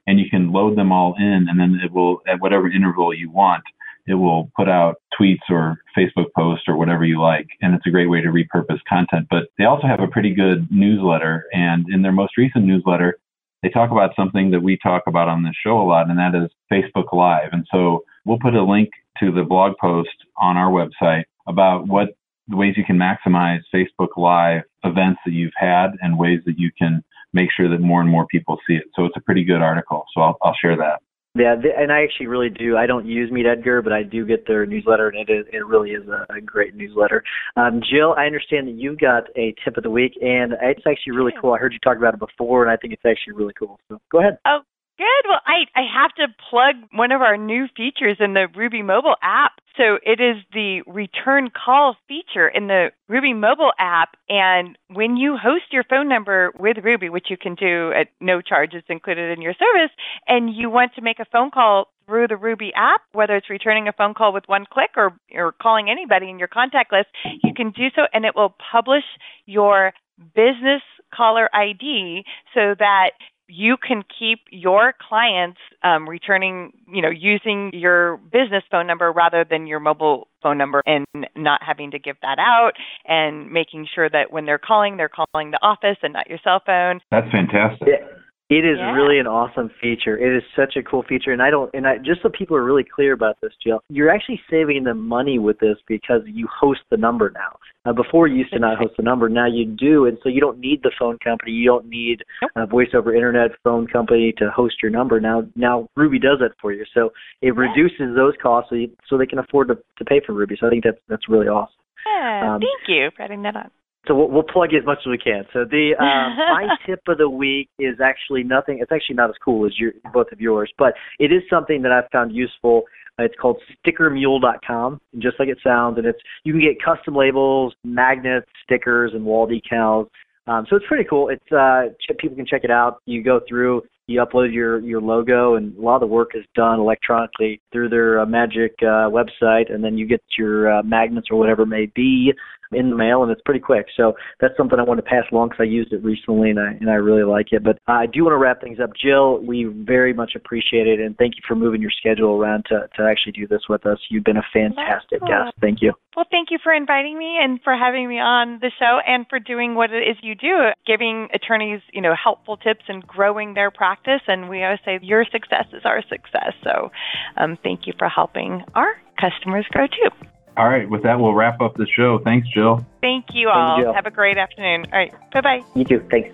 and 0.07 0.19
you 0.19 0.29
can 0.31 0.51
load 0.51 0.75
them 0.77 0.91
all 0.91 1.13
in, 1.19 1.45
and 1.47 1.59
then 1.59 1.79
it 1.83 1.91
will, 1.91 2.21
at 2.27 2.41
whatever 2.41 2.67
interval 2.71 3.13
you 3.13 3.29
want, 3.29 3.63
it 4.07 4.15
will 4.15 4.51
put 4.55 4.69
out 4.69 4.95
tweets 5.19 5.49
or 5.49 5.77
Facebook 5.97 6.31
posts 6.35 6.65
or 6.67 6.77
whatever 6.77 7.05
you 7.05 7.21
like. 7.21 7.47
And 7.61 7.75
it's 7.75 7.85
a 7.85 7.91
great 7.91 8.09
way 8.09 8.21
to 8.21 8.29
repurpose 8.29 8.79
content. 8.87 9.27
But 9.29 9.43
they 9.57 9.65
also 9.65 9.87
have 9.87 9.99
a 9.99 10.07
pretty 10.07 10.33
good 10.33 10.67
newsletter. 10.71 11.45
And 11.53 11.85
in 11.89 12.01
their 12.01 12.11
most 12.11 12.37
recent 12.37 12.65
newsletter, 12.65 13.17
they 13.63 13.69
talk 13.69 13.91
about 13.91 14.15
something 14.15 14.51
that 14.51 14.61
we 14.61 14.77
talk 14.81 15.03
about 15.07 15.27
on 15.27 15.43
this 15.43 15.55
show 15.63 15.79
a 15.81 15.83
lot, 15.83 16.09
and 16.09 16.19
that 16.19 16.35
is 16.35 16.49
Facebook 16.71 17.11
Live. 17.11 17.49
And 17.51 17.65
so 17.71 18.03
we'll 18.23 18.39
put 18.39 18.53
a 18.53 18.63
link 18.63 18.89
to 19.19 19.31
the 19.31 19.43
blog 19.43 19.73
post 19.81 20.09
on 20.37 20.57
our 20.57 20.71
website 20.71 21.23
about 21.47 21.87
what 21.87 22.09
the 22.47 22.55
ways 22.55 22.75
you 22.77 22.85
can 22.85 22.97
maximize 22.97 23.61
Facebook 23.73 24.15
Live 24.15 24.61
events 24.83 25.19
that 25.25 25.33
you've 25.33 25.53
had 25.57 25.87
and 26.01 26.17
ways 26.17 26.39
that 26.45 26.57
you 26.57 26.71
can 26.77 27.03
make 27.33 27.49
sure 27.51 27.69
that 27.69 27.81
more 27.81 27.99
and 27.99 28.09
more 28.09 28.25
people 28.27 28.57
see 28.67 28.75
it. 28.75 28.85
So 28.95 29.05
it's 29.05 29.17
a 29.17 29.21
pretty 29.21 29.43
good 29.43 29.61
article. 29.61 30.05
So 30.13 30.21
I'll, 30.21 30.37
I'll 30.41 30.55
share 30.61 30.77
that. 30.77 31.01
Yeah, 31.37 31.55
and 31.77 31.91
I 31.91 32.03
actually 32.03 32.27
really 32.27 32.49
do. 32.49 32.77
I 32.77 32.85
don't 32.85 33.05
use 33.05 33.31
Meet 33.31 33.45
Edgar, 33.45 33.81
but 33.81 33.93
I 33.93 34.03
do 34.03 34.25
get 34.25 34.47
their 34.47 34.65
newsletter, 34.65 35.09
and 35.09 35.17
it 35.17 35.31
is 35.31 35.45
it 35.51 35.65
really 35.65 35.91
is 35.91 36.07
a, 36.07 36.25
a 36.33 36.41
great 36.41 36.75
newsletter. 36.75 37.23
Um, 37.55 37.81
Jill, 37.89 38.15
I 38.17 38.25
understand 38.25 38.67
that 38.67 38.75
you 38.75 38.95
got 38.95 39.23
a 39.35 39.53
tip 39.63 39.77
of 39.77 39.83
the 39.83 39.89
week, 39.89 40.13
and 40.21 40.53
it's 40.61 40.83
actually 40.87 41.13
really 41.13 41.33
cool. 41.39 41.53
I 41.53 41.57
heard 41.57 41.73
you 41.73 41.79
talk 41.79 41.97
about 41.97 42.13
it 42.13 42.19
before, 42.19 42.63
and 42.63 42.71
I 42.71 42.77
think 42.77 42.93
it's 42.93 43.05
actually 43.05 43.33
really 43.33 43.53
cool. 43.57 43.79
So 43.89 43.99
go 44.11 44.19
ahead. 44.19 44.37
Oh, 44.45 44.59
Good. 44.97 45.29
Well, 45.29 45.41
I, 45.45 45.65
I 45.79 45.83
have 45.93 46.13
to 46.15 46.33
plug 46.49 46.75
one 46.91 47.11
of 47.11 47.21
our 47.21 47.37
new 47.37 47.67
features 47.77 48.17
in 48.19 48.33
the 48.33 48.47
Ruby 48.55 48.81
mobile 48.81 49.15
app. 49.21 49.51
So 49.77 49.99
it 50.01 50.19
is 50.19 50.41
the 50.53 50.81
return 50.87 51.51
call 51.51 51.95
feature 52.07 52.47
in 52.47 52.65
the 52.65 52.87
Ruby 53.07 53.33
mobile 53.33 53.73
app. 53.77 54.17
And 54.27 54.75
when 54.89 55.15
you 55.15 55.37
host 55.37 55.65
your 55.71 55.83
phone 55.83 56.09
number 56.09 56.51
with 56.57 56.77
Ruby, 56.83 57.09
which 57.09 57.27
you 57.29 57.37
can 57.37 57.53
do 57.53 57.91
at 57.93 58.07
no 58.19 58.41
charges 58.41 58.81
included 58.89 59.37
in 59.37 59.41
your 59.43 59.53
service, 59.53 59.93
and 60.27 60.55
you 60.55 60.71
want 60.71 60.95
to 60.95 61.03
make 61.03 61.19
a 61.19 61.25
phone 61.31 61.51
call 61.51 61.89
through 62.07 62.29
the 62.29 62.37
Ruby 62.37 62.71
app, 62.75 63.01
whether 63.13 63.35
it's 63.35 63.51
returning 63.51 63.87
a 63.87 63.93
phone 63.93 64.15
call 64.15 64.33
with 64.33 64.45
one 64.47 64.65
click 64.71 64.91
or, 64.95 65.13
or 65.35 65.51
calling 65.61 65.91
anybody 65.91 66.27
in 66.27 66.39
your 66.39 66.47
contact 66.47 66.91
list, 66.91 67.09
you 67.43 67.53
can 67.53 67.69
do 67.69 67.89
so 67.95 68.03
and 68.13 68.25
it 68.25 68.35
will 68.35 68.55
publish 68.71 69.03
your 69.45 69.93
business 70.33 70.81
caller 71.13 71.49
ID 71.53 72.23
so 72.53 72.73
that 72.79 73.11
you 73.47 73.77
can 73.77 74.03
keep 74.19 74.39
your 74.51 74.93
clients 75.07 75.59
um, 75.83 76.07
returning, 76.07 76.73
you 76.91 77.01
know, 77.01 77.09
using 77.09 77.71
your 77.73 78.17
business 78.17 78.63
phone 78.69 78.87
number 78.87 79.11
rather 79.11 79.45
than 79.49 79.67
your 79.67 79.79
mobile 79.79 80.27
phone 80.43 80.57
number 80.57 80.81
and 80.85 81.05
not 81.35 81.61
having 81.65 81.91
to 81.91 81.99
give 81.99 82.17
that 82.21 82.37
out 82.39 82.71
and 83.05 83.51
making 83.51 83.87
sure 83.93 84.09
that 84.09 84.31
when 84.31 84.45
they're 84.45 84.59
calling, 84.59 84.97
they're 84.97 85.09
calling 85.09 85.51
the 85.51 85.59
office 85.61 85.97
and 86.03 86.13
not 86.13 86.27
your 86.27 86.39
cell 86.43 86.61
phone. 86.65 86.99
That's 87.11 87.29
fantastic. 87.31 87.87
Yeah. 87.87 88.17
It 88.49 88.63
is 88.63 88.77
yeah. 88.79 88.93
really 88.93 89.19
an 89.19 89.27
awesome 89.27 89.69
feature. 89.81 90.17
It 90.17 90.37
is 90.37 90.43
such 90.55 90.77
a 90.77 90.83
cool 90.83 91.03
feature, 91.03 91.33
and 91.33 91.41
I 91.41 91.49
don't. 91.49 91.69
And 91.73 91.85
I 91.85 91.97
just 91.97 92.21
so 92.23 92.29
people 92.29 92.55
are 92.55 92.63
really 92.63 92.85
clear 92.85 93.11
about 93.11 93.35
this, 93.41 93.51
Jill, 93.61 93.81
you're 93.89 94.09
actually 94.09 94.39
saving 94.49 94.85
them 94.85 95.05
money 95.05 95.37
with 95.37 95.59
this 95.59 95.75
because 95.85 96.21
you 96.25 96.47
host 96.47 96.79
the 96.89 96.95
number 96.95 97.29
now. 97.29 97.57
Uh, 97.87 97.93
before 97.93 98.27
you 98.27 98.37
used 98.37 98.51
to 98.51 98.59
not 98.59 98.77
host 98.77 98.93
the 98.97 99.03
number, 99.03 99.29
now 99.29 99.45
you 99.47 99.65
do, 99.65 100.05
and 100.05 100.17
so 100.21 100.27
you 100.27 100.41
don't 100.41 100.59
need 100.59 100.81
the 100.83 100.91
phone 100.99 101.17
company. 101.23 101.51
You 101.51 101.65
don't 101.65 101.87
need 101.87 102.23
a 102.55 102.65
voice 102.65 102.89
over 102.93 103.15
internet 103.15 103.51
phone 103.63 103.87
company 103.87 104.33
to 104.39 104.49
host 104.49 104.75
your 104.81 104.91
number. 104.91 105.21
Now, 105.21 105.43
now 105.55 105.87
Ruby 105.95 106.19
does 106.19 106.39
that 106.39 106.51
for 106.61 106.73
you, 106.73 106.83
so 106.93 107.11
it 107.41 107.55
reduces 107.55 108.15
those 108.15 108.33
costs, 108.41 108.71
so, 108.71 108.75
you, 108.75 108.89
so 109.07 109.17
they 109.17 109.25
can 109.25 109.39
afford 109.39 109.69
to 109.69 109.75
to 109.75 110.05
pay 110.05 110.19
for 110.25 110.33
Ruby. 110.33 110.57
So 110.59 110.67
I 110.67 110.69
think 110.69 110.83
that's 110.83 110.97
that's 111.07 111.29
really 111.29 111.47
awesome. 111.47 111.75
Yeah, 112.05 112.55
um, 112.55 112.61
thank 112.61 112.89
you 112.89 113.09
for 113.15 113.23
adding 113.23 113.43
that 113.43 113.55
on. 113.55 113.71
So 114.07 114.15
we'll, 114.15 114.29
we'll 114.29 114.43
plug 114.43 114.73
it 114.73 114.77
as 114.77 114.85
much 114.85 114.99
as 115.05 115.09
we 115.09 115.17
can. 115.17 115.43
So 115.53 115.65
the 115.65 115.95
um, 115.99 116.37
my 116.37 116.75
tip 116.85 117.01
of 117.07 117.17
the 117.17 117.29
week 117.29 117.69
is 117.79 117.95
actually 118.03 118.43
nothing. 118.43 118.79
It's 118.81 118.91
actually 118.91 119.15
not 119.15 119.29
as 119.29 119.35
cool 119.43 119.65
as 119.65 119.73
your 119.77 119.91
both 120.13 120.27
of 120.31 120.39
yours, 120.39 120.71
but 120.77 120.93
it 121.19 121.31
is 121.31 121.43
something 121.49 121.81
that 121.81 121.91
I've 121.91 122.09
found 122.11 122.35
useful. 122.35 122.83
It's 123.19 123.35
called 123.41 123.57
StickerMule.com, 123.85 125.01
just 125.17 125.39
like 125.39 125.49
it 125.49 125.57
sounds, 125.63 125.97
and 125.97 126.05
it's 126.05 126.19
you 126.43 126.53
can 126.53 126.61
get 126.61 126.77
custom 126.83 127.15
labels, 127.15 127.73
magnets, 127.83 128.45
stickers, 128.63 129.11
and 129.13 129.25
wall 129.25 129.47
decals. 129.47 130.07
Um, 130.45 130.65
so 130.69 130.75
it's 130.75 130.85
pretty 130.87 131.03
cool. 131.09 131.29
It's 131.29 131.51
uh, 131.51 131.93
people 132.19 132.37
can 132.37 132.45
check 132.45 132.63
it 132.63 132.71
out. 132.71 133.01
You 133.05 133.23
go 133.23 133.41
through, 133.49 133.81
you 134.05 134.23
upload 134.23 134.53
your 134.53 134.79
your 134.79 135.01
logo, 135.01 135.55
and 135.55 135.75
a 135.77 135.81
lot 135.81 135.95
of 135.95 136.01
the 136.01 136.07
work 136.07 136.31
is 136.35 136.45
done 136.55 136.79
electronically 136.79 137.59
through 137.71 137.89
their 137.89 138.19
uh, 138.19 138.25
magic 138.25 138.73
uh, 138.81 139.09
website, 139.09 139.73
and 139.73 139.83
then 139.83 139.97
you 139.97 140.07
get 140.07 140.21
your 140.37 140.71
uh, 140.71 140.83
magnets 140.83 141.27
or 141.31 141.39
whatever 141.39 141.63
it 141.63 141.67
may 141.67 141.87
be 141.95 142.31
in 142.71 142.89
the 142.89 142.95
mail, 142.95 143.23
and 143.23 143.31
it's 143.31 143.41
pretty 143.45 143.59
quick. 143.59 143.87
So 143.95 144.13
that's 144.39 144.55
something 144.57 144.79
I 144.79 144.83
want 144.83 144.97
to 144.99 145.03
pass 145.03 145.23
along 145.31 145.49
because 145.49 145.61
I 145.61 145.69
used 145.69 145.93
it 145.93 146.03
recently 146.03 146.49
and 146.49 146.59
I 146.59 146.71
and 146.79 146.89
I 146.89 146.95
really 146.95 147.23
like 147.23 147.47
it. 147.51 147.63
But 147.63 147.79
I 147.87 148.05
do 148.05 148.23
want 148.23 148.33
to 148.33 148.37
wrap 148.37 148.61
things 148.61 148.79
up. 148.79 148.91
Jill, 148.95 149.39
we 149.39 149.65
very 149.65 150.13
much 150.13 150.33
appreciate 150.35 150.87
it, 150.87 150.99
and 150.99 151.17
thank 151.17 151.35
you 151.35 151.41
for 151.47 151.55
moving 151.55 151.81
your 151.81 151.91
schedule 151.91 152.35
around 152.35 152.65
to 152.69 152.87
to 152.95 153.03
actually 153.03 153.33
do 153.33 153.47
this 153.47 153.61
with 153.69 153.85
us. 153.85 153.97
You've 154.09 154.23
been 154.23 154.37
a 154.37 154.47
fantastic 154.53 155.21
guest. 155.21 155.55
Thank 155.61 155.81
you. 155.81 155.93
Well, 156.15 156.25
thank 156.31 156.49
you 156.51 156.57
for 156.63 156.73
inviting 156.73 157.17
me 157.17 157.37
and 157.41 157.59
for 157.63 157.75
having 157.75 158.09
me 158.09 158.19
on 158.19 158.59
the 158.59 158.71
show 158.79 158.99
and 159.05 159.25
for 159.29 159.39
doing 159.39 159.75
what 159.75 159.91
it 159.91 160.01
is 160.01 160.17
you 160.21 160.35
do, 160.35 160.69
giving 160.85 161.27
attorneys 161.33 161.81
you 161.93 162.01
know 162.01 162.15
helpful 162.21 162.57
tips 162.57 162.85
and 162.87 163.05
growing 163.05 163.53
their 163.53 163.71
practice. 163.71 164.21
And 164.27 164.49
we 164.49 164.63
always 164.63 164.79
say 164.83 164.99
your 165.01 165.25
success 165.31 165.65
is 165.73 165.83
our 165.85 166.01
success. 166.09 166.53
So 166.63 166.89
um, 167.37 167.57
thank 167.63 167.87
you 167.87 167.93
for 167.97 168.09
helping 168.09 168.63
our 168.75 168.95
customers 169.19 169.65
grow 169.71 169.87
too. 169.87 170.36
All 170.57 170.67
right. 170.67 170.89
With 170.89 171.03
that, 171.03 171.19
we'll 171.19 171.33
wrap 171.33 171.61
up 171.61 171.75
the 171.75 171.85
show. 171.87 172.19
Thanks, 172.23 172.47
Jill. 172.49 172.85
Thank 173.01 173.25
you 173.33 173.49
all. 173.49 173.75
Thank 173.77 173.87
you, 173.87 173.93
Have 173.93 174.05
a 174.07 174.11
great 174.11 174.37
afternoon. 174.37 174.85
All 174.91 174.99
right. 174.99 175.13
Bye 175.31 175.41
bye. 175.41 175.61
You 175.75 175.83
too. 175.85 176.05
Thanks. 176.09 176.29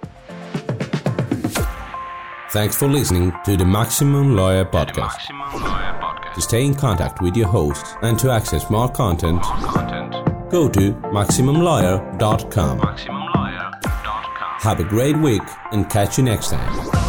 Thanks 2.52 2.76
for 2.78 2.88
listening 2.88 3.34
to 3.46 3.58
the 3.58 3.66
Maximum 3.66 4.36
Lawyer 4.36 4.64
Podcast. 4.64 5.18
Maximum 5.32 5.54
Lawyer 5.62 6.00
Podcast. 6.00 6.34
To 6.36 6.42
stay 6.42 6.64
in 6.64 6.76
contact 6.76 7.22
with 7.22 7.36
your 7.36 7.48
host 7.48 7.96
and 8.04 8.18
to 8.20 8.30
access 8.32 8.70
more 8.70 8.90
content, 8.90 9.42
more 9.44 9.72
content. 9.72 10.12
go 10.52 10.70
to 10.70 10.94
MaximumLawyer.com. 10.94 12.80
MaximumLawyer.com. 12.80 14.60
Have 14.60 14.80
a 14.80 14.84
great 14.84 15.18
week 15.18 15.42
and 15.72 15.90
catch 15.90 16.18
you 16.20 16.24
next 16.24 16.52
time. 16.52 17.03